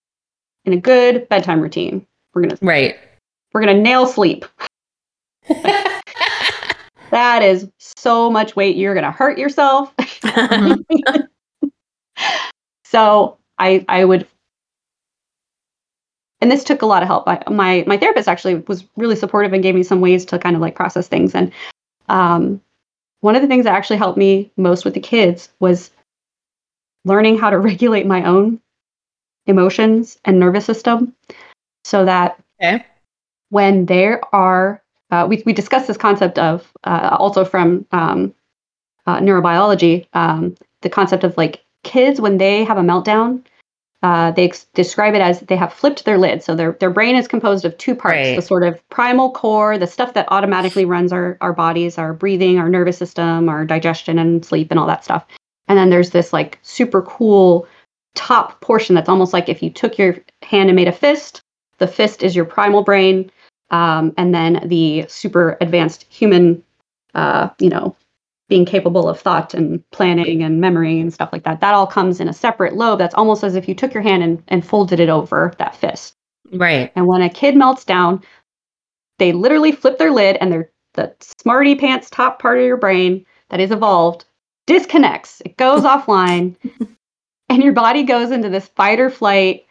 [0.65, 2.05] in a good bedtime routine.
[2.33, 2.97] We're gonna right.
[3.53, 4.45] We're gonna nail sleep.
[5.47, 8.75] that is so much weight.
[8.75, 9.93] You're gonna hurt yourself.
[12.83, 14.27] so I I would
[16.41, 17.27] and this took a lot of help.
[17.27, 20.55] I, my my therapist actually was really supportive and gave me some ways to kind
[20.55, 21.33] of like process things.
[21.33, 21.51] And
[22.09, 22.61] um,
[23.21, 25.91] one of the things that actually helped me most with the kids was
[27.05, 28.59] learning how to regulate my own
[29.45, 31.15] emotions and nervous system
[31.85, 32.85] so that okay.
[33.49, 38.33] when there are uh, we, we discussed this concept of uh, also from um,
[39.05, 43.41] uh, neurobiology um, the concept of like kids when they have a meltdown
[44.03, 46.43] uh, they ex- describe it as they have flipped their lid.
[46.43, 48.35] So their their brain is composed of two parts: right.
[48.35, 52.59] the sort of primal core, the stuff that automatically runs our our bodies, our breathing,
[52.59, 55.25] our nervous system, our digestion and sleep, and all that stuff.
[55.67, 57.67] And then there's this like super cool
[58.15, 61.41] top portion that's almost like if you took your hand and made a fist.
[61.79, 63.31] The fist is your primal brain,
[63.69, 66.63] um, and then the super advanced human,
[67.13, 67.95] uh, you know,
[68.49, 71.59] being capable of thought and planning and memory and stuff like that.
[71.59, 72.99] That all comes in a separate lobe.
[72.99, 76.15] That's almost as if you took your hand and, and folded it over that fist.
[76.53, 76.91] Right.
[76.95, 78.23] And when a kid melts down,
[79.19, 83.25] they literally flip their lid and their the smarty pants top part of your brain
[83.49, 84.25] that is evolved
[84.65, 85.41] disconnects.
[85.45, 86.55] It goes offline
[87.49, 89.65] and your body goes into this fight or flight.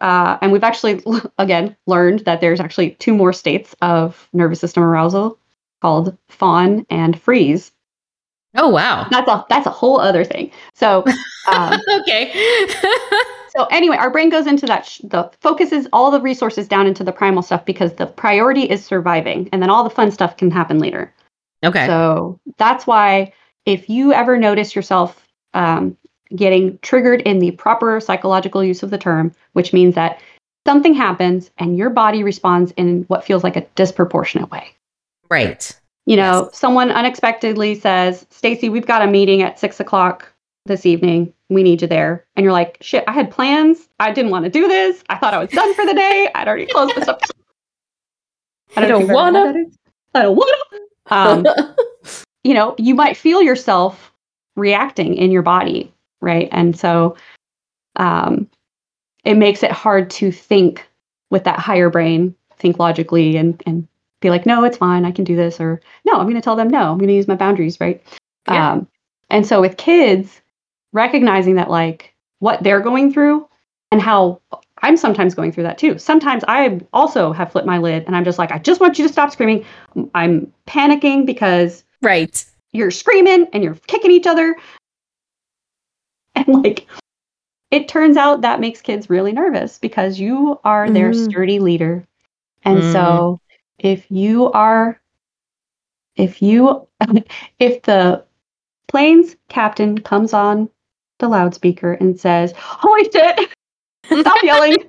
[0.00, 1.02] Uh, and we've actually,
[1.38, 5.38] again, learned that there's actually two more states of nervous system arousal
[5.82, 7.72] called fawn and freeze.
[8.56, 10.50] Oh wow, that's a that's a whole other thing.
[10.74, 11.04] So
[11.52, 12.32] um, okay.
[13.48, 14.86] so anyway, our brain goes into that.
[14.86, 18.84] Sh- the focuses all the resources down into the primal stuff because the priority is
[18.84, 21.12] surviving, and then all the fun stuff can happen later.
[21.64, 21.86] Okay.
[21.86, 23.32] So that's why
[23.66, 25.96] if you ever notice yourself um,
[26.36, 30.20] getting triggered in the proper psychological use of the term, which means that
[30.66, 34.68] something happens and your body responds in what feels like a disproportionate way.
[35.30, 35.74] Right
[36.06, 36.58] You know, yes.
[36.58, 40.30] someone unexpectedly says, Stacy, we've got a meeting at six o'clock
[40.66, 41.32] this evening.
[41.48, 42.24] We need you there.
[42.36, 43.88] And you're like, shit, I had plans.
[44.00, 45.02] I didn't want to do this.
[45.08, 46.28] I thought I was done for the day.
[46.34, 47.20] I'd already closed this up.
[48.76, 49.70] I don't, to.
[50.14, 51.14] I don't want to.
[51.14, 51.46] Um,
[52.44, 54.12] you know, you might feel yourself
[54.56, 56.48] reacting in your body, right?
[56.52, 57.16] And so
[57.96, 58.48] um,
[59.24, 60.86] it makes it hard to think
[61.30, 63.86] with that higher brain, think logically and, and
[64.20, 65.04] be like, no, it's fine.
[65.04, 65.60] I can do this.
[65.60, 66.90] Or no, I'm going to tell them no.
[66.90, 68.02] I'm going to use my boundaries, right?
[68.48, 68.72] Yeah.
[68.72, 68.88] Um,
[69.30, 70.40] and so with kids,
[70.92, 73.48] recognizing that like what they're going through
[73.90, 74.40] and how
[74.82, 75.98] I'm sometimes going through that too.
[75.98, 79.06] Sometimes I also have flipped my lid and I'm just like, I just want you
[79.06, 79.64] to stop screaming.
[80.14, 84.56] I'm panicking because right you're screaming and you're kicking each other.
[86.34, 86.86] And like
[87.70, 91.24] it turns out that makes kids really nervous because you are their mm.
[91.24, 92.06] sturdy leader.
[92.64, 92.92] And mm.
[92.92, 93.40] so
[93.84, 95.00] if you are
[96.16, 96.88] if you
[97.60, 98.24] if the
[98.88, 100.68] plane's captain comes on
[101.20, 103.50] the loudspeaker and says, Holy shit!
[104.06, 104.76] Stop yelling.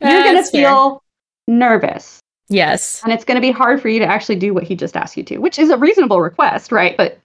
[0.00, 1.02] You're going to feel
[1.46, 2.20] nervous.
[2.48, 3.02] Yes.
[3.04, 5.16] And it's going to be hard for you to actually do what he just asked
[5.16, 6.96] you to, which is a reasonable request, right?
[6.96, 7.20] But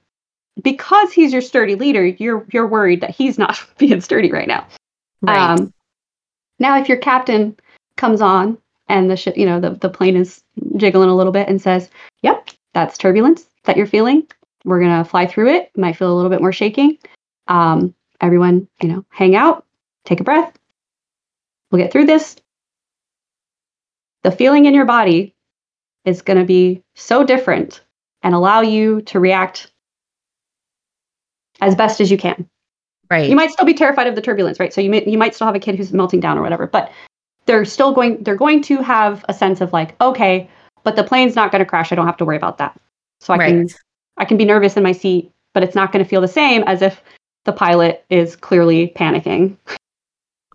[0.61, 4.67] because he's your sturdy leader, you're you're worried that he's not being sturdy right now.
[5.21, 5.37] Right.
[5.37, 5.73] Um,
[6.59, 7.57] now, if your captain
[7.97, 10.43] comes on and the ship, you know, the, the plane is
[10.77, 11.89] jiggling a little bit and says,
[12.21, 14.25] "Yep, that's turbulence that you're feeling.
[14.63, 15.71] We're gonna fly through it.
[15.75, 16.97] Might feel a little bit more shaking.
[17.47, 19.65] Um, everyone, you know, hang out,
[20.05, 20.57] take a breath.
[21.71, 22.37] We'll get through this.
[24.23, 25.35] The feeling in your body
[26.05, 27.81] is going to be so different
[28.23, 29.71] and allow you to react
[31.61, 32.49] as best as you can.
[33.09, 33.29] Right.
[33.29, 34.73] You might still be terrified of the turbulence, right?
[34.73, 36.91] So you may, you might still have a kid who's melting down or whatever, but
[37.47, 40.49] they're still going they're going to have a sense of like, okay,
[40.83, 41.91] but the plane's not going to crash.
[41.91, 42.79] I don't have to worry about that.
[43.19, 43.47] So I right.
[43.47, 43.67] can
[44.17, 46.63] I can be nervous in my seat, but it's not going to feel the same
[46.63, 47.01] as if
[47.45, 49.57] the pilot is clearly panicking.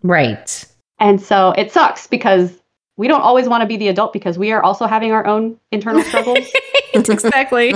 [0.03, 0.65] Right.
[0.99, 2.59] And so it sucks because
[2.97, 5.59] we don't always want to be the adult because we are also having our own
[5.71, 6.47] internal struggles.
[6.93, 7.73] exactly.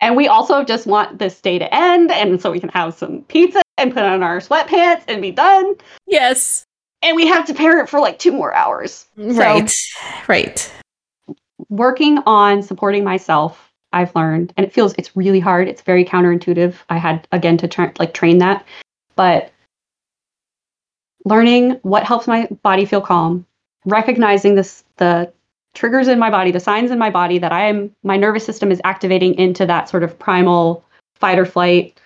[0.00, 3.22] and we also just want this day to end and so we can have some
[3.22, 5.74] pizza and put on our sweatpants and be done.
[6.06, 6.64] Yes.
[7.04, 9.06] And we have to parent for like two more hours.
[9.16, 9.68] Right.
[9.68, 10.72] So, right.
[11.68, 15.68] Working on supporting myself I've learned, and it feels it's really hard.
[15.68, 16.74] It's very counterintuitive.
[16.90, 18.66] I had again to tra- like train that,
[19.14, 19.52] but
[21.24, 23.46] learning what helps my body feel calm,
[23.86, 25.32] recognizing this the
[25.74, 28.72] triggers in my body, the signs in my body that I am my nervous system
[28.72, 30.84] is activating into that sort of primal
[31.14, 31.98] fight or flight,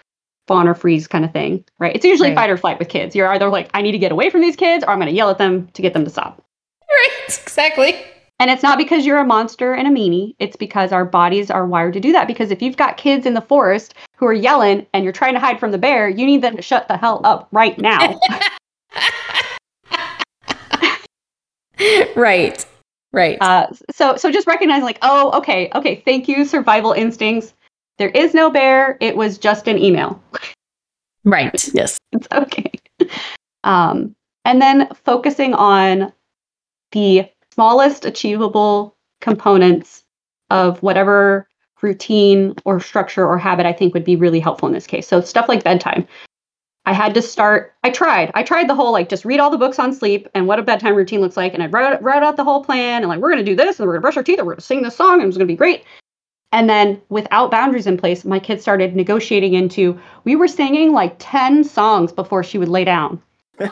[0.49, 1.95] fawn or freeze kind of thing, right?
[1.95, 2.37] It's usually right.
[2.37, 3.15] fight or flight with kids.
[3.15, 5.15] You're either like, I need to get away from these kids, or I'm going to
[5.15, 6.43] yell at them to get them to stop.
[6.89, 8.03] Right, exactly.
[8.41, 10.35] And it's not because you're a monster and a meanie.
[10.39, 12.29] It's because our bodies are wired to do that.
[12.29, 15.41] Because if you've got kids in the forest who are yelling and you're trying to
[15.41, 18.21] hide from the bear, you need them to shut the hell up right now.
[22.17, 22.65] right.
[23.13, 23.39] Right.
[23.41, 27.55] Uh, so so just recognize like, oh, okay, okay, thank you, survival instincts.
[27.99, 28.97] There is no bear.
[29.01, 30.23] It was just an email.
[31.25, 31.53] Right.
[31.75, 31.99] yes.
[32.13, 32.73] It's okay.
[33.65, 36.13] Um, and then focusing on
[36.93, 40.05] the smallest achievable components
[40.51, 41.49] of whatever
[41.83, 45.07] routine or structure or habit I think would be really helpful in this case.
[45.07, 46.07] So stuff like bedtime.
[46.87, 48.31] I had to start, I tried.
[48.35, 50.63] I tried the whole like just read all the books on sleep and what a
[50.63, 51.53] bedtime routine looks like.
[51.53, 53.79] And I wrote, wrote out the whole plan and like, we're going to do this
[53.79, 55.29] and we're going to brush our teeth and we're going to sing this song and
[55.29, 55.85] it's going to be great.
[56.51, 61.17] And then without boundaries in place, my kids started negotiating into, we were singing like
[61.19, 63.21] 10 songs before she would lay down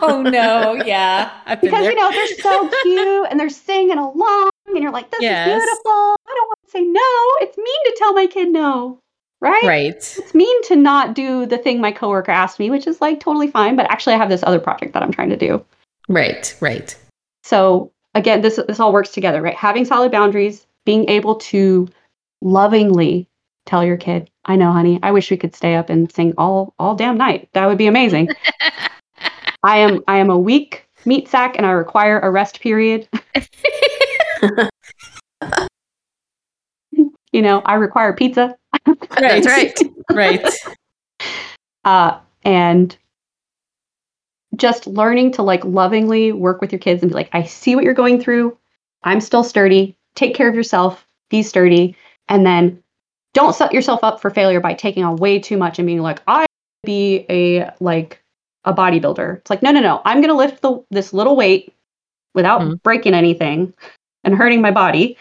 [0.02, 1.30] oh no, yeah.
[1.60, 1.90] because there.
[1.90, 5.48] you know they're so cute and they're singing along, and you're like, "This yes.
[5.48, 7.46] is beautiful." I don't want to say no.
[7.46, 8.98] It's mean to tell my kid no,
[9.40, 9.64] right?
[9.64, 9.94] Right.
[9.94, 13.48] It's mean to not do the thing my coworker asked me, which is like totally
[13.48, 13.76] fine.
[13.76, 15.64] But actually, I have this other project that I'm trying to do.
[16.08, 16.54] Right.
[16.60, 16.96] Right.
[17.44, 19.56] So again, this this all works together, right?
[19.56, 21.88] Having solid boundaries, being able to
[22.46, 23.28] lovingly
[23.66, 25.00] tell your kid, "I know, honey.
[25.02, 27.48] I wish we could stay up and sing all all damn night.
[27.52, 28.28] That would be amazing."
[29.62, 33.08] I am I am a weak meat sack and I require a rest period.
[37.32, 38.56] you know, I require pizza.
[39.20, 39.78] right, right,
[40.12, 40.46] right.
[41.84, 42.96] Uh, and
[44.56, 47.84] just learning to like lovingly work with your kids and be like, I see what
[47.84, 48.58] you're going through.
[49.04, 49.96] I'm still sturdy.
[50.16, 51.06] Take care of yourself.
[51.30, 51.94] Be sturdy.
[52.28, 52.82] And then
[53.34, 56.22] don't set yourself up for failure by taking on way too much and being like,
[56.26, 56.46] I
[56.84, 58.22] be a like
[58.64, 59.38] a bodybuilder.
[59.38, 60.02] It's like, no, no, no.
[60.04, 61.72] I'm going to lift the, this little weight
[62.34, 63.72] without mm breaking anything
[64.24, 65.16] and hurting my body.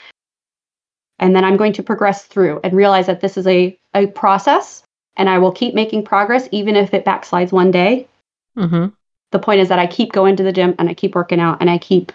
[1.20, 4.84] and then I'm going to progress through and realize that this is a, a process
[5.18, 8.08] and I will keep making progress even if it backslides one day.
[8.58, 8.88] Mm-hmm.
[9.32, 11.58] The point is that I keep going to the gym and I keep working out
[11.62, 12.12] and I keep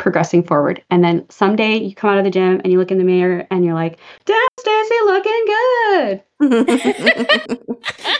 [0.00, 0.82] progressing forward.
[0.90, 3.46] And then someday you come out of the gym and you look in the mirror
[3.50, 6.22] and you're like, damn, Stacy, looking good.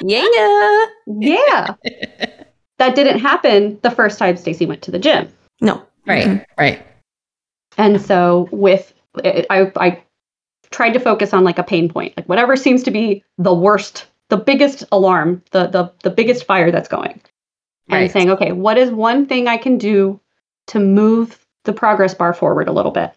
[0.03, 0.85] yeah.
[1.07, 1.75] Yeah.
[2.79, 5.29] that didn't happen the first time Stacy went to the gym.
[5.61, 5.83] No.
[6.07, 6.27] Right.
[6.27, 6.45] Mhm.
[6.59, 6.87] Right.
[7.77, 8.93] And so with
[9.25, 10.03] I I
[10.71, 14.07] tried to focus on like a pain point, like whatever seems to be the worst,
[14.29, 17.21] the biggest alarm, the the the biggest fire that's going.
[17.89, 20.21] And saying, okay, what is one thing I can do
[20.69, 23.13] to move the progress bar forward a little bit?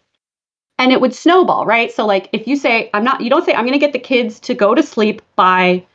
[0.78, 1.92] And it would snowball, right?
[1.92, 4.40] So like if you say, I'm not you don't say I'm gonna get the kids
[4.40, 5.86] to go to sleep by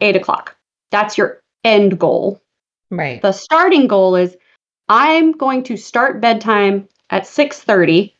[0.00, 0.56] eight o'clock.
[0.90, 2.40] That's your end goal.
[2.90, 3.20] Right.
[3.22, 4.36] The starting goal is
[4.88, 8.14] I'm going to start bedtime at 6:30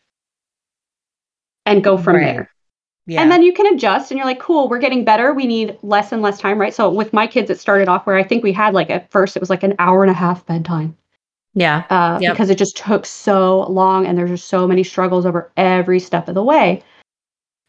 [1.66, 2.24] and go from Right.
[2.24, 2.50] there.
[3.06, 3.22] Yeah.
[3.22, 5.32] And then you can adjust and you're like, cool, we're getting better.
[5.32, 6.72] We need less and less time, right?
[6.72, 9.36] So with my kids, it started off where I think we had like at first
[9.36, 10.96] it was like an hour and a half bedtime
[11.54, 11.84] yeah.
[11.90, 12.32] uh, Yep.
[12.32, 16.28] because it just took so long and there's just so many struggles over every step
[16.28, 16.82] of the way.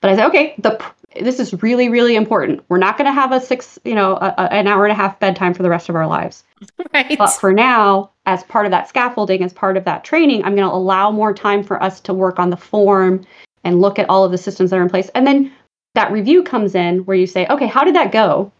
[0.01, 0.83] But I said, okay, the
[1.21, 2.63] this is really really important.
[2.69, 4.95] We're not going to have a six, you know, a, a- an hour and a
[4.95, 6.43] half bedtime for the rest of our lives.
[6.93, 7.17] Right.
[7.17, 10.67] But for now, as part of that scaffolding, as part of that training, I'm going
[10.67, 13.25] to allow more time for us to work on the form
[13.63, 15.09] and look at all of the systems that are in place.
[15.15, 15.53] And then
[15.95, 18.51] that review comes in where you say, okay, how did that go?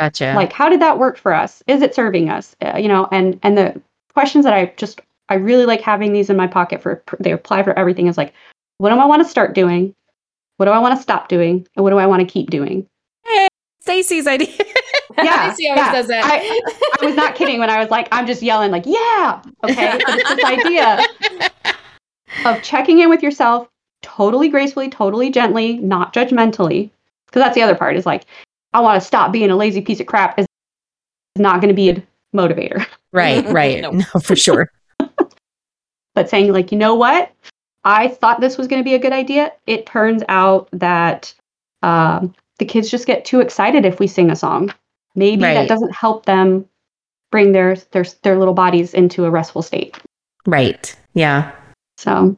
[0.00, 0.32] Gotcha.
[0.34, 1.62] Like, how did that work for us?
[1.66, 2.56] Is it serving us?
[2.60, 3.80] Uh, you know, and and the
[4.14, 7.62] questions that I just I really like having these in my pocket for they apply
[7.62, 8.06] for everything.
[8.06, 8.32] Is like,
[8.78, 9.94] what do I want to start doing?
[10.56, 11.66] What do I want to stop doing?
[11.76, 12.86] And what do I want to keep doing?
[13.80, 14.48] Stacy's idea.
[15.18, 15.92] Yeah, Stacy always yeah.
[15.92, 16.24] does that.
[16.24, 16.60] I,
[17.02, 19.98] I was not kidding when I was like, I'm just yelling, like, yeah, okay.
[20.06, 21.06] But it's this idea
[22.46, 23.68] of checking in with yourself
[24.00, 26.90] totally gracefully, totally gently, not judgmentally.
[27.26, 28.24] Because that's the other part is like,
[28.72, 30.46] I want to stop being a lazy piece of crap is
[31.36, 32.02] not going to be a
[32.34, 32.84] motivator.
[33.12, 33.44] right.
[33.46, 33.80] Right.
[33.82, 33.90] No.
[33.90, 34.70] no, for sure.
[36.14, 37.30] But saying, like, you know what?
[37.84, 39.52] I thought this was going to be a good idea.
[39.66, 41.32] It turns out that
[41.82, 44.74] um, the kids just get too excited if we sing a song.
[45.14, 45.54] Maybe Right.
[45.54, 46.68] that doesn't help them
[47.30, 49.96] bring their, their their little bodies into a restful state.
[50.46, 50.94] Right.
[51.14, 51.52] Yeah.
[51.96, 52.36] So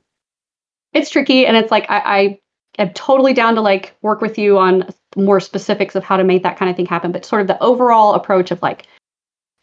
[0.93, 2.41] it's tricky, and it's like I, I
[2.78, 6.42] am totally down to like work with you on more specifics of how to make
[6.42, 7.12] that kind of thing happen.
[7.12, 8.86] But sort of the overall approach of like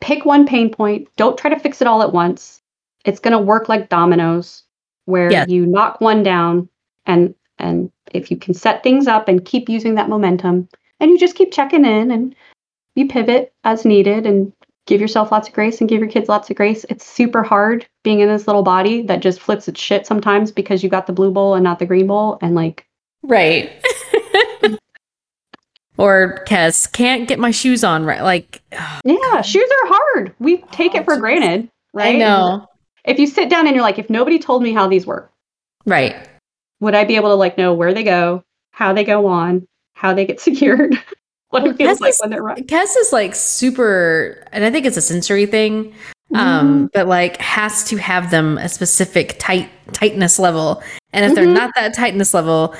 [0.02, 2.62] pick one pain point, don't try to fix it all at once.
[3.06, 4.64] It's going to work like dominoes,
[5.06, 5.50] where Yes.
[5.50, 6.70] you knock one down,
[7.06, 10.70] and and if you can set things up and keep using that momentum,
[11.00, 12.36] and you just keep checking in and
[12.96, 14.52] you pivot as needed and
[14.86, 16.86] give yourself lots of grace and give your kids lots of grace.
[16.90, 20.84] It's super hard being in this little body that just flips its shit sometimes because
[20.84, 22.40] you got the blue bowl and not the green bowl.
[22.42, 22.88] And like,
[23.24, 23.72] Right.
[26.00, 28.22] or Kes can't get my shoes on right.
[28.24, 28.62] Like
[29.04, 30.34] yeah, shoes are hard.
[30.40, 32.16] We take it for Oh, granted, right?
[32.16, 32.66] I know.
[33.06, 35.32] If you sit down and you're like, if nobody told me how these work,
[35.86, 36.16] Right.
[36.80, 40.14] would I be able to like know where they go, how they go on, how
[40.14, 40.96] they get secured,
[41.50, 42.66] what Well, it feels Kes like is- when they're running?
[42.66, 45.94] Kes is like super, and I think it's a sensory thing.
[46.32, 46.36] Mm-hmm.
[46.36, 51.48] Um, but like has to have them a specific tight tightness level, and if they're
[51.48, 51.56] Mhm.
[51.56, 52.76] not that tightness level,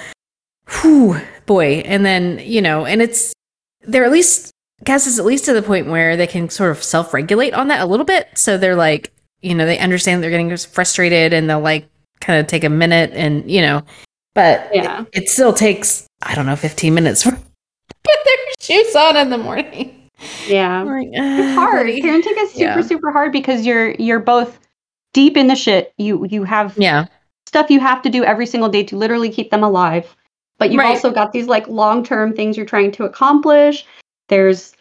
[0.82, 1.82] whew, boy.
[1.86, 3.34] And then you know, and it's
[3.82, 4.52] they're at least
[4.86, 7.68] Kes is at least to the point where they can sort of self regulate on
[7.68, 8.28] that a little bit.
[8.36, 9.12] So they're like,
[9.42, 11.88] you know, they understand they're getting frustrated, and they'll like
[12.22, 13.82] kind of take a minute, and you know,
[14.36, 15.02] but Yeah.
[15.14, 17.32] it, it still takes I don't know, fifteen minutes for
[18.04, 19.96] put their shoes on in the morning.
[20.48, 20.84] Yeah.
[20.84, 21.88] Like, It's "Ah, hard.
[21.88, 22.82] buddy." Parenting is super, Yeah.
[22.82, 24.60] super hard because you're you're both
[25.14, 25.94] deep in the shit.
[25.98, 27.06] You you have Yeah,
[27.48, 30.16] stuff you have to do every single day to literally keep them alive.
[30.60, 30.90] But you've Right.
[30.90, 33.86] also got these like long-term things you're trying to accomplish.
[34.28, 34.76] There's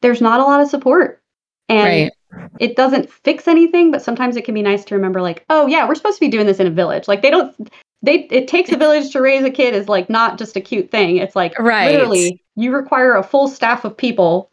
[0.00, 1.20] there's not a lot of support.
[1.68, 2.50] And right.
[2.58, 5.86] it doesn't fix anything, but sometimes it can be nice to remember like, oh yeah,
[5.86, 7.08] we're supposed to be doing this in a village.
[7.08, 7.54] Like they don't
[8.02, 10.90] they it takes a village to raise a kid is like not just a cute
[10.90, 11.16] thing.
[11.16, 11.90] It's like Right.
[11.90, 14.50] literally you require a full staff of people.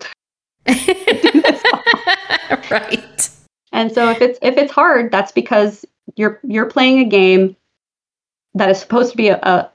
[2.72, 3.30] right.
[3.72, 5.86] And so if it's if it's hard, that's because
[6.16, 7.55] you're you're playing a game
[8.55, 9.70] that is supposed to be a, a,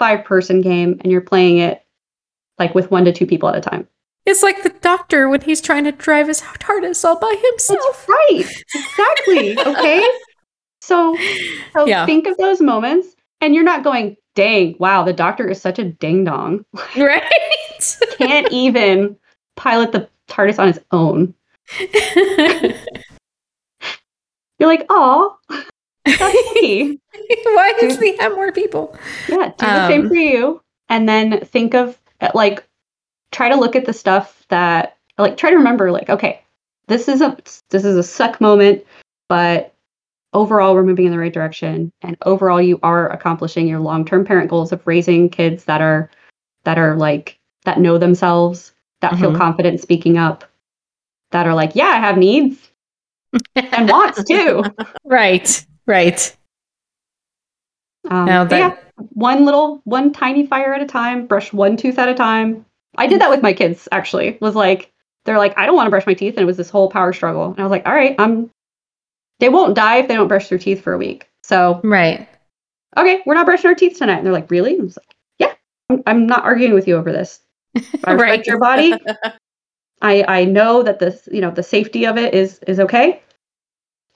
[0.00, 1.84] five person game and you're playing it
[2.58, 3.86] like with one to two people at a time.
[4.26, 8.08] It's like the doctor when he's trying to drive his TARDIS all by himself.
[8.08, 8.44] Right.
[8.74, 9.56] Exactly.
[9.66, 10.06] Okay.
[10.80, 11.16] so
[11.74, 12.04] so Yeah.
[12.06, 15.84] think of those moments and you're not going, dang, wow, the doctor is such a
[15.84, 16.64] ding dong.
[16.96, 17.22] Right.
[18.18, 19.16] Can't even
[19.56, 21.34] pilot the TARDIS on his own.
[24.58, 25.36] You're like, oh,
[26.06, 28.96] Why does he have more people?
[29.28, 30.60] Yeah, do the same Um, for you.
[30.88, 31.98] And then think of
[32.34, 32.66] like
[33.32, 36.42] try to look at the stuff that like try to remember like okay,
[36.88, 37.36] this is a
[37.70, 38.84] this is a suck moment,
[39.28, 39.74] but
[40.32, 44.48] overall we're moving in the right direction and overall you are accomplishing your long-term parent
[44.48, 46.08] goals of raising kids that are
[46.64, 49.36] that are like that know themselves, that feel Mhm.
[49.38, 50.44] confident speaking up,
[51.30, 52.70] that are like, yeah, I have needs
[53.54, 54.64] and wants too.
[55.04, 55.64] Right.
[55.90, 56.36] Right.
[58.08, 58.76] Um, Now but yeah,
[59.12, 62.64] one little, one tiny fire at a time, brush one tooth at a time.
[62.96, 64.38] I did that with my kids actually.
[64.40, 64.92] Was like,
[65.24, 66.34] they're like, I don't want to brush my teeth.
[66.34, 67.46] And it was this whole power struggle.
[67.50, 68.50] And I was like, all right, I'm,
[69.40, 71.28] they won't die if they don't brush their teeth for a week.
[71.42, 72.28] So, right.
[72.96, 74.18] okay, we're not brushing our teeth tonight.
[74.18, 74.78] And they're like, really?
[74.78, 75.54] I was like, yeah,
[75.90, 77.40] I'm, I'm not arguing with you over this.
[78.04, 78.46] I respect Right.
[78.46, 78.94] your body.
[80.02, 83.22] I, I know that this, you know, the safety of it is, is okay.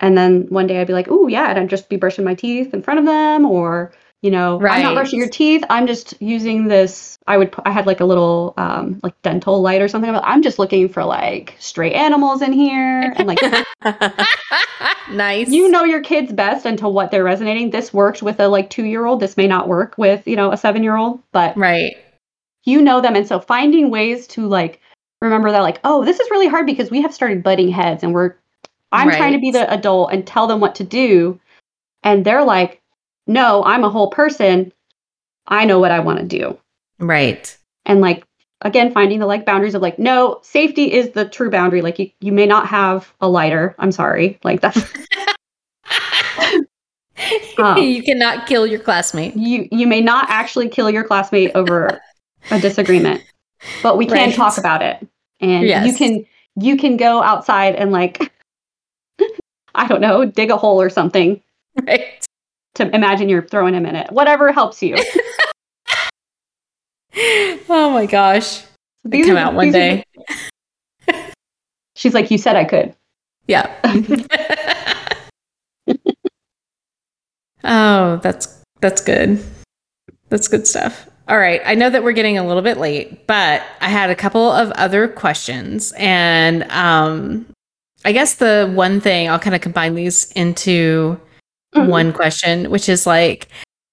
[0.01, 2.35] And then one day I'd be like, oh yeah, and I'd just be brushing my
[2.35, 3.93] teeth in front of them or,
[4.23, 5.63] you know, I'm not brushing your teeth.
[5.71, 7.19] I'm just using this.
[7.27, 10.11] I would, I had like a little, um, like dental light or something.
[10.15, 13.13] I'm just looking for like stray animals in here.
[13.17, 13.39] And like,
[15.11, 15.49] nice.
[15.49, 17.71] you know your kids best into what they're resonating.
[17.71, 19.21] This worked with a like two year old.
[19.21, 21.97] This may not work with, you know, a seven year old, but Right.
[22.65, 23.15] you know them.
[23.17, 24.81] And so finding ways to like
[25.21, 28.13] remember that, like, oh, this is really hard because we have started butting heads and
[28.13, 28.37] we're,
[28.95, 31.39] I'm trying to be the adult and tell them what to do.
[32.03, 32.81] And they're like,
[33.27, 34.73] no, I'm a whole person.
[35.47, 36.59] I know what I want to do.
[36.99, 37.57] Right.
[37.87, 38.25] And like,
[38.61, 41.83] again, finding the like boundaries of like, no, safety is the true boundary.
[41.83, 43.75] Like, you, you may not have a lighter.
[43.79, 44.39] I'm sorry.
[44.45, 44.81] Like, that's,
[47.59, 49.37] Um, you cannot kill your classmate.
[49.37, 52.01] you, you may not actually kill your classmate over
[52.51, 53.23] a disagreement,
[53.83, 54.35] but we can Right.
[54.35, 55.07] talk about it.
[55.41, 56.27] And you can,
[56.57, 58.33] you can go outside and like,
[59.75, 61.41] I don't know, dig a hole or something
[61.83, 62.25] Right.
[62.77, 64.11] to imagine you're throwing him in it.
[64.12, 64.97] Whatever helps you.
[67.68, 68.62] Oh my gosh.
[69.05, 70.05] They These come out one are day.
[71.95, 72.95] She's like, you said I could.
[73.47, 73.70] Yeah.
[77.64, 79.43] oh, that's that's good.
[80.29, 81.09] That's good stuff.
[81.29, 81.61] All right.
[81.64, 84.70] I know that we're getting a little bit late, but I had a couple of
[84.72, 87.47] other questions and um
[88.05, 91.19] I guess the one thing I'll kind of combine these into
[91.75, 91.89] Mhm.
[91.89, 93.49] one question, which is like,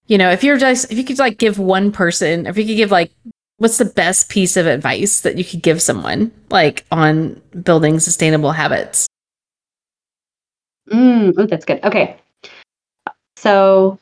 [0.07, 2.75] you know, if you're just if you could like give one person, if you could
[2.77, 3.11] give like
[3.57, 8.51] what's the best piece of advice that you could give someone like on building sustainable
[8.51, 9.07] habits?
[10.89, 11.83] Mm, oh, that's good.
[11.83, 12.17] Okay.
[13.37, 13.97] So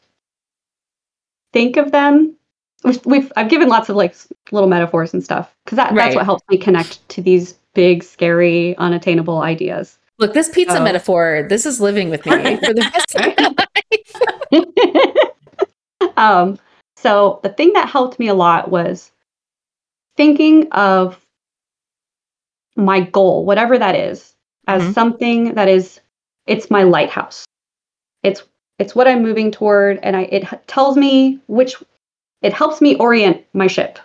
[1.54, 2.36] think of them.
[2.84, 4.16] We've, we've I've given lots of like
[4.52, 6.06] little metaphors and stuff because that, Right.
[6.06, 9.98] that's what helps me connect to these big, scary, unattainable ideas.
[10.18, 10.84] Look, this pizza Oh.
[10.84, 12.32] metaphor, this is living with me
[12.66, 13.56] for the rest of my
[16.02, 16.12] life.
[16.18, 16.60] um,
[16.98, 19.14] so the thing that helped me a lot was
[20.18, 21.26] thinking of
[22.76, 24.36] my goal, whatever that is,
[24.68, 24.94] as Mhm.
[24.94, 26.02] something that is
[26.48, 27.46] it's my lighthouse.
[28.24, 28.44] It's
[28.78, 31.76] it's what I'm moving toward, and I it tells me which
[32.42, 34.00] it helps me orient my ship.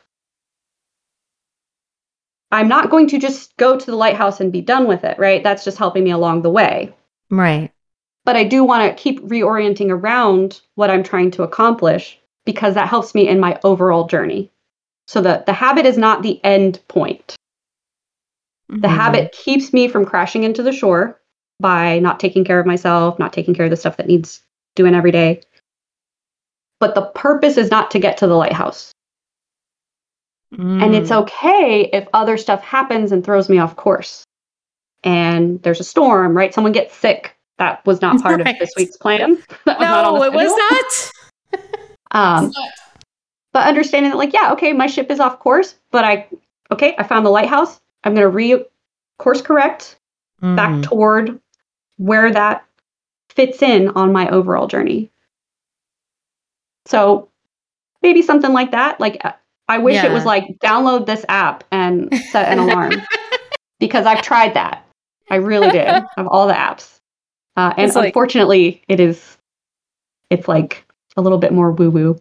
[2.55, 5.43] I'm not going to just go to the lighthouse and be done with it, right?
[5.43, 6.95] That's just helping me along the way
[7.31, 7.71] Right.
[8.25, 12.89] but I do want to keep reorienting around what I'm trying to accomplish because that
[12.89, 14.51] helps me in my overall journey.
[15.09, 17.37] So the, the habit is not the end point.
[18.69, 18.97] The Mhm.
[18.97, 21.21] habit keeps me from crashing into the shore
[21.61, 24.43] by not taking care of myself, not taking care of the stuff that needs
[24.75, 25.43] doing every day.
[26.81, 28.94] But the purpose is not to get to the lighthouse.
[30.59, 31.23] And it's Mm.
[31.23, 34.25] okay if other stuff happens and throws me off course.
[35.03, 36.55] And there's a storm, right?
[36.55, 37.37] Someone gets sick.
[37.59, 38.55] That was not part Right.
[38.55, 39.43] of this week's plan.
[39.65, 41.11] That was not on No, it was not.
[42.11, 42.53] Um,
[43.53, 46.29] but understanding that, like, yeah, okay, my ship is off course, but I,
[46.71, 47.81] okay, I found the lighthouse.
[48.05, 48.65] I'm going to re
[49.19, 49.97] course correct
[50.41, 50.83] back Mhm.
[50.85, 51.41] toward
[51.97, 52.65] where that
[53.31, 55.11] fits in on my overall journey.
[56.87, 57.31] So
[58.03, 59.01] maybe something like that.
[59.01, 59.33] Like, uh,
[59.69, 62.93] I wish it was like download this app and set an alarm
[63.81, 64.85] because I've tried that.
[65.31, 66.99] I really did of all the apps.
[67.57, 69.39] Uh, and It's like- unfortunately, it is,
[70.31, 70.85] it's like
[71.17, 72.19] a little bit more woo woo.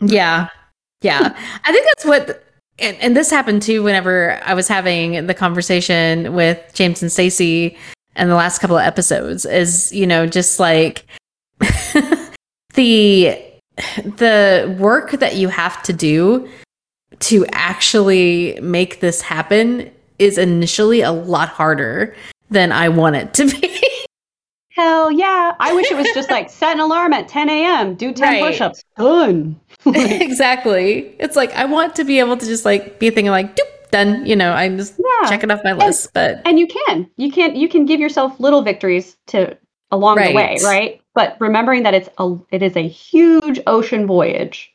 [0.00, 0.48] Yeah.
[1.02, 1.34] Yeah.
[1.64, 2.42] I think that's what
[2.78, 7.76] and, and this happened too whenever I was having the conversation with James and Stacy
[8.16, 11.06] in the last couple of episodes is, you know, just like
[12.74, 13.38] the
[14.16, 16.48] the work that you have to do
[17.20, 22.14] to actually make this happen is initially a lot harder
[22.50, 23.82] than I want it to be.
[24.70, 25.54] Hell yeah.
[25.58, 28.42] I wish it was just like set an alarm at 10 a.m., do 10 Right.
[28.42, 28.84] push ups.
[28.98, 29.58] Done.
[29.86, 31.14] exactly.
[31.18, 34.26] It's like I want to be able to just like be thinking like, Doop, done.
[34.26, 35.28] You know, I'm just Yeah.
[35.30, 36.12] checking off my list.
[36.12, 37.08] But And you can.
[37.16, 39.56] You can you can give yourself little victories to
[39.90, 40.62] along the way, Right.
[40.62, 41.00] right?
[41.14, 44.72] But remembering that it's a it is a huge ocean voyage.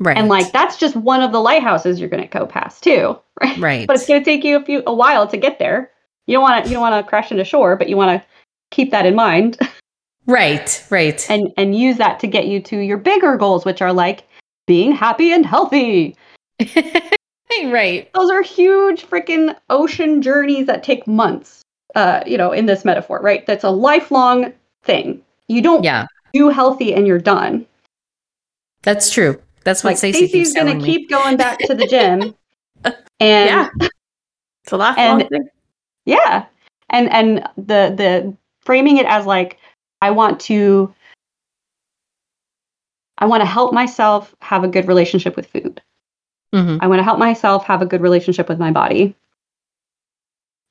[0.00, 3.18] Right, And like that's just one of the lighthouses you're gonna go past too.
[3.40, 3.58] Right.
[3.58, 5.90] right, But it's gonna take you a few a while to get there.
[6.26, 8.24] You don't wanna you don't wanna crash into shore, but you wanna
[8.70, 9.58] keep that in mind
[10.26, 11.26] right, right.
[11.30, 14.24] and and use that to get you to your bigger goals, which are like
[14.66, 16.16] being happy and healthy.
[17.64, 18.10] right.
[18.14, 21.62] Those are huge freaking ocean journeys that take months.
[21.94, 23.44] Uh, you know, in this metaphor, right?
[23.46, 25.20] That's a lifelong thing.
[25.48, 27.66] You don't Yeah, do healthy and you're done.
[28.82, 29.40] that's true.
[29.64, 32.34] That's what Like Stacey Stacey's gonna keep going back to the gym,
[32.84, 33.68] and Yeah.
[34.64, 35.50] It's a lifelong And-.
[36.04, 36.46] Yeah.
[36.90, 39.58] And and the the framing it as like
[40.00, 40.92] I want to
[43.18, 45.80] I want to help myself have a good relationship with food.
[46.52, 46.78] Mhm.
[46.80, 49.14] I want to help myself have a good relationship with my body.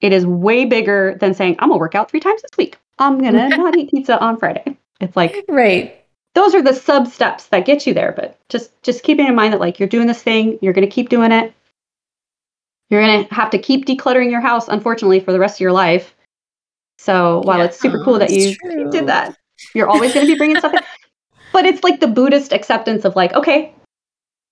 [0.02, 2.78] It is way bigger than saying I'm going to work out 3 times this week.
[3.00, 4.78] I'm going to not eat pizza on Friday.
[5.00, 6.01] It's like Right.
[6.34, 9.54] Those are the sub steps that get you there, but just just keeping in mind
[9.54, 11.54] that like you're doing this thing, you're going to keep doing it.
[12.90, 15.72] You're going to have to keep decluttering your house unfortunately for the rest of your
[15.72, 16.14] life.
[16.98, 17.66] So while Yeah.
[17.66, 18.92] it's super Oh, cool that you true.
[18.92, 19.36] did that,
[19.74, 20.80] you're always going to be bringing stuff in.
[21.54, 23.74] But it's like the Buddhist acceptance of like, okay,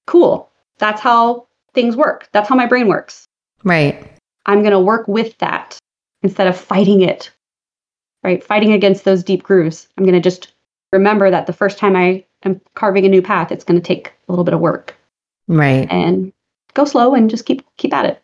[0.06, 0.50] cool.
[0.80, 2.28] That's how things work.
[2.34, 3.26] That's how my brain works.
[3.64, 4.06] Right.
[4.48, 5.78] I'm going to work with that
[6.24, 7.32] instead of fighting it,
[8.22, 8.44] right?
[8.44, 9.88] Fighting against those deep grooves.
[9.98, 10.54] I'm going to just
[10.92, 14.14] remember that the first time I am carving a new path, it's going to take
[14.28, 14.96] a little bit of work
[15.48, 15.88] Right.
[15.92, 16.32] and
[16.74, 18.22] go slow and just keep keep at it.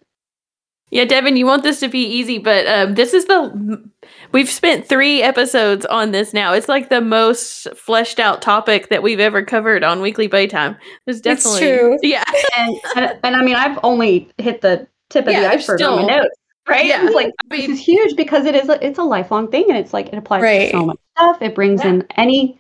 [0.91, 3.83] Yeah, Devin, you want this to be easy, but um, this is the.
[4.31, 6.53] We've spent three episodes on this now.
[6.53, 10.77] It's like the most fleshed out topic that we've ever covered on Weekly Playtime.
[11.05, 11.59] There's definitely.
[11.61, 11.97] true.
[12.03, 12.23] Yeah.
[12.55, 15.81] And, and and I mean, I've only hit the tip of Yeah, the there's iceberg
[15.81, 16.35] on my notes,
[16.67, 16.85] right?
[16.85, 17.05] Yeah.
[17.05, 19.65] It's like I this mean, is huge because it is a, it's a lifelong thing
[19.69, 20.71] and it's like it applies Right.
[20.71, 21.41] to so much stuff.
[21.41, 21.89] It brings Yeah.
[21.91, 22.57] in any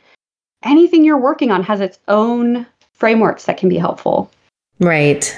[0.63, 4.31] anything you're working on has its own frameworks that can be helpful.
[4.79, 5.35] Right.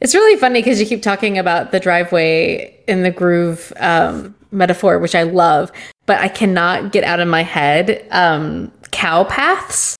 [0.00, 4.98] It's really funny because you keep talking about the driveway in the groove um, metaphor,
[4.98, 5.72] which I love,
[6.04, 9.96] but I cannot get out of my head um, cow paths,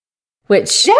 [0.48, 0.92] which Yeah.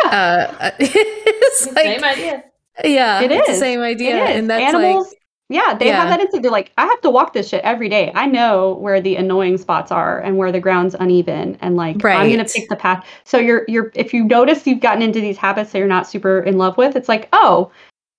[0.61, 2.45] uh, is like, same idea.
[2.85, 4.37] yeah, It it's the same idea, it is.
[4.37, 5.19] and that's Animals, like,
[5.49, 5.97] yeah, they Yeah.
[6.01, 6.43] have that instinct.
[6.43, 8.11] They're like, I have to walk this shit every day.
[8.15, 12.29] I know where the annoying spots are and where the ground's uneven, and like I'm
[12.31, 12.53] gonna Right.
[12.53, 13.07] pick the path.
[13.25, 16.41] So you're you're if you notice you've gotten into these habits that you're not super
[16.41, 17.71] in love with, it's like, oh,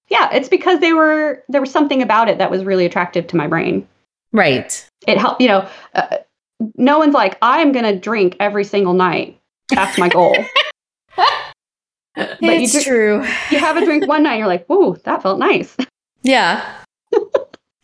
[0.10, 3.36] yeah, it's because they were there was something about it that was really attractive to
[3.36, 3.86] my brain.
[4.32, 5.68] right, It helped, you know.
[5.94, 6.18] Uh,
[6.76, 9.38] no one's like, I am gonna drink every single night.
[9.70, 10.46] That's my goal.
[12.16, 15.38] But you it's true, you have a drink one night, you're like, ooh, that felt
[15.40, 15.76] nice.
[16.24, 16.66] yeah.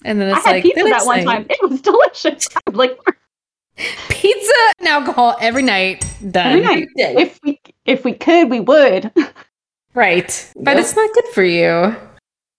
[0.06, 1.46] And then I it's had like pizza that one thing, time.
[1.50, 2.48] It was delicious.
[2.56, 3.00] I was like,
[4.10, 6.60] pizza and alcohol every night, done.
[6.60, 6.88] every night.
[6.98, 9.12] If we if we could, we would.
[9.94, 10.52] right?
[10.56, 10.80] But Yep.
[10.80, 11.96] it's not good for you.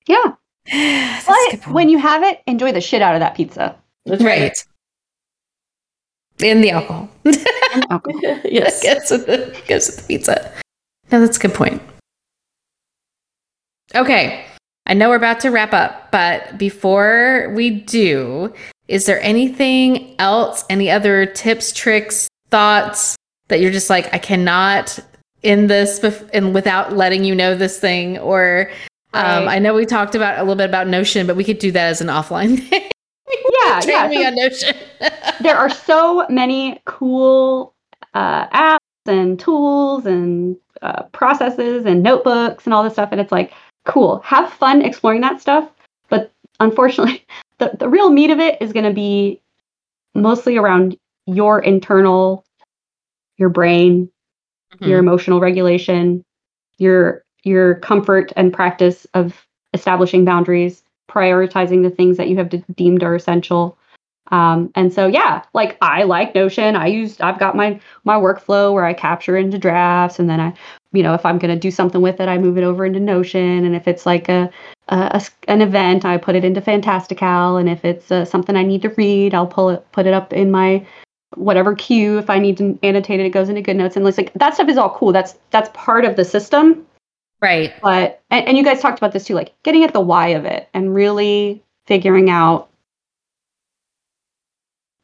[0.07, 0.35] Yeah.
[1.27, 3.77] But when you have it, enjoy the shit out of that pizza.
[4.07, 4.57] That's right.
[6.43, 7.09] And the alcohol.
[7.25, 8.21] And alcohol.
[8.45, 8.83] yes.
[8.83, 10.53] goes with the goes with the pizza.
[11.13, 11.83] No, that's a good point.
[13.95, 14.45] Okay.
[14.87, 18.53] I know we're about to wrap up, but before we do,
[18.89, 23.17] is there anything else, any other tips, tricks, thoughts
[23.49, 24.99] that you're just like, I cannot
[25.43, 28.19] end this bef- and without letting you know this thing?
[28.19, 28.71] Or
[29.15, 29.57] um, Right.
[29.57, 31.87] I know we talked about a little bit about Notion, but we could do that
[31.89, 32.91] as an offline thing.
[33.63, 34.09] Yeah, yeah.
[34.09, 34.77] me so on Notion.
[35.41, 37.75] there are so many cool
[38.13, 43.33] uh, apps and tools and uh, processes and notebooks and all this stuff, and it's
[43.33, 43.53] like
[43.85, 44.21] cool.
[44.21, 45.71] Have fun exploring that stuff,
[46.09, 47.25] but unfortunately,
[47.59, 49.41] the the real meat of it is going to be
[50.15, 50.97] mostly around
[51.27, 52.45] your internal,
[53.37, 54.11] your brain,
[54.75, 54.85] mm-hmm.
[54.85, 56.25] your emotional regulation,
[56.79, 62.65] your your comfort and practice of establishing boundaries, prioritizing the things that you have de-
[62.75, 63.77] deemed are essential.
[64.31, 66.77] Um, and so yeah, like I like Notion.
[66.77, 70.55] I use I've got my my workflow where I capture into drafts, and then I,
[70.93, 73.65] you know, if I'm gonna do something with it, I move it over into Notion.
[73.65, 74.51] And if it's like a
[74.89, 77.57] an event, I put it into Fantastical.
[77.57, 80.33] And if it's uh, something I need to read, I'll pull it put it up
[80.33, 80.87] in my
[81.37, 82.19] whatever queue.
[82.19, 83.97] If I need to annotate it, it goes into GoodNotes.
[83.97, 85.13] And it's like that stuff is all cool.
[85.13, 86.87] That's that's part of the system.
[87.41, 87.75] Right.
[87.83, 90.45] But and, and you guys talked about this too, like getting at the why of
[90.45, 92.71] it and really figuring out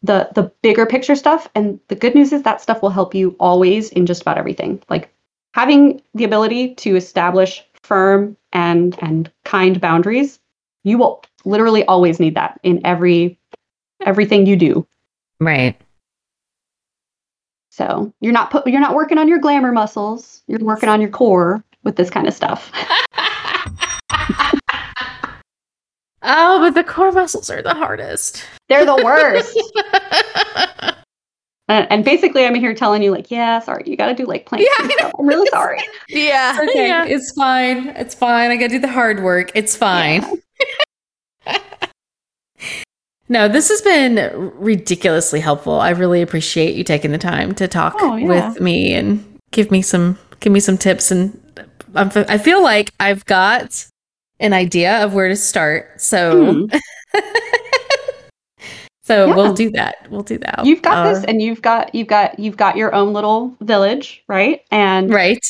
[0.03, 1.49] the the bigger picture stuff.
[1.55, 4.83] And the good news is that stuff will help you always in just about everything.
[4.89, 5.13] Like
[5.53, 10.39] having the ability to establish firm and and kind boundaries,
[10.85, 13.39] you will literally always need that in every
[14.05, 14.87] everything you do.
[15.41, 15.81] Right.
[17.71, 20.43] So you're not put, you're not working on your glamour muscles.
[20.47, 22.71] You're working on your core with this kind of stuff.
[26.31, 28.45] oh, but the core muscles are the hardest.
[28.69, 29.59] They're the worst.
[31.69, 34.47] and, and, basically, I'm here telling you, like, yeah, sorry, you got to do like
[34.47, 34.69] planks.
[34.79, 35.83] Yeah, I'm really sorry.
[36.09, 36.59] Yeah.
[36.63, 37.05] Okay, yeah.
[37.07, 37.89] it's fine.
[37.89, 38.51] It's fine.
[38.51, 39.51] I got to do the hard work.
[39.55, 40.25] It's fine.
[41.47, 41.59] Yeah.
[43.29, 45.81] no, this has been ridiculously helpful.
[45.81, 48.49] I really appreciate you taking the time to talk oh, yeah.
[48.49, 51.39] with me and give me some give me some tips and
[51.95, 53.87] I feel like I've got
[54.41, 56.01] an idea of where to start.
[56.01, 56.81] So mm.
[59.11, 59.35] So yeah.
[59.35, 60.07] we'll do that.
[60.09, 60.65] We'll do that.
[60.65, 64.23] You've got uh, this and you've got you've got you've got your own little village,
[64.29, 64.61] right?
[64.71, 65.45] And Right.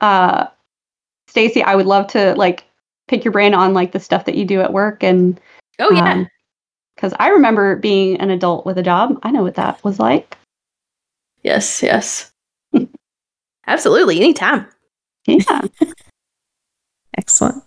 [0.00, 0.46] Uh
[1.28, 2.64] Stacy, I would love to like
[3.08, 5.38] pick your brain on like the stuff that you do at work and
[5.78, 6.12] Oh yeah.
[6.12, 6.28] Um,
[6.96, 9.18] cuz I remember being an adult with a job.
[9.22, 10.38] I know what that was like.
[11.42, 12.32] Yes, yes.
[13.66, 14.66] Absolutely, anytime.
[15.26, 15.60] Yeah.
[17.18, 17.62] Excellent.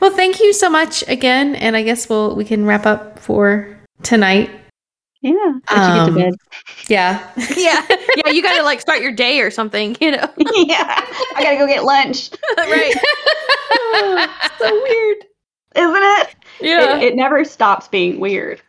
[0.00, 3.76] Well, thank you so much again, and I guess we'll we can wrap up for
[4.02, 4.50] tonight.
[5.24, 5.58] Yeah.
[5.68, 6.30] Um, yeah.
[6.88, 7.32] yeah.
[7.56, 8.30] Yeah.
[8.30, 10.30] You got to like start your day or something, you know?
[10.36, 11.02] yeah.
[11.34, 12.30] I got to go get lunch.
[12.58, 12.94] right.
[13.72, 15.16] Oh, so weird.
[15.76, 16.36] Isn't it?
[16.60, 16.98] Yeah.
[16.98, 18.60] It, it never stops being weird.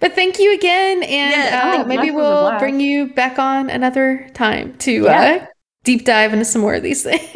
[0.00, 1.04] but thank you again.
[1.04, 5.38] And yeah, uh, maybe we'll bring you back on another time to yeah.
[5.42, 5.46] uh,
[5.84, 7.28] deep dive into some more of these things.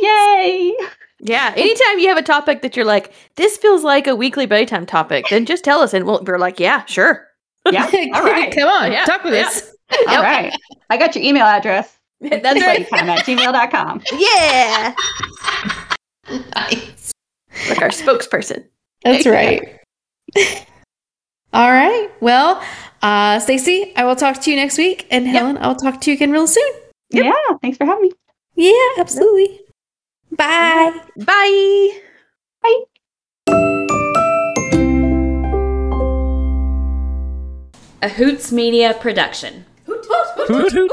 [0.00, 0.76] Yay.
[1.20, 1.52] Yeah.
[1.56, 5.26] Anytime you have a topic that you're like, this feels like a weekly bedtime topic,
[5.28, 7.26] then just tell us and we'll, we're like, yeah, sure.
[7.70, 7.84] Yeah.
[8.14, 8.54] All right.
[8.54, 8.92] Come on.
[8.92, 9.04] Yeah.
[9.04, 9.46] Talk with yeah.
[9.46, 9.70] us.
[10.06, 10.22] All yep.
[10.22, 10.52] right.
[10.88, 11.96] I got your email address.
[12.20, 12.86] That's right.
[12.92, 14.02] at gmail.com.
[14.18, 14.94] Yeah.
[16.54, 17.12] nice.
[17.68, 18.64] Like our spokesperson.
[19.02, 19.78] That's right.
[21.52, 22.10] All right.
[22.20, 22.62] Well,
[23.02, 25.06] uh, Stacy, I will talk to you next week.
[25.10, 25.64] And Helen, yep.
[25.64, 26.72] I will talk to you again real soon.
[27.12, 27.24] Yep.
[27.24, 27.56] Yeah.
[27.60, 28.12] Thanks for having me.
[28.54, 29.60] Yeah, absolutely.
[30.30, 30.92] Bye.
[31.16, 31.90] Bye.
[32.62, 32.84] Bye.
[38.02, 39.64] A Hoots Media production.
[39.86, 40.90] Hoot, hoot, hoot,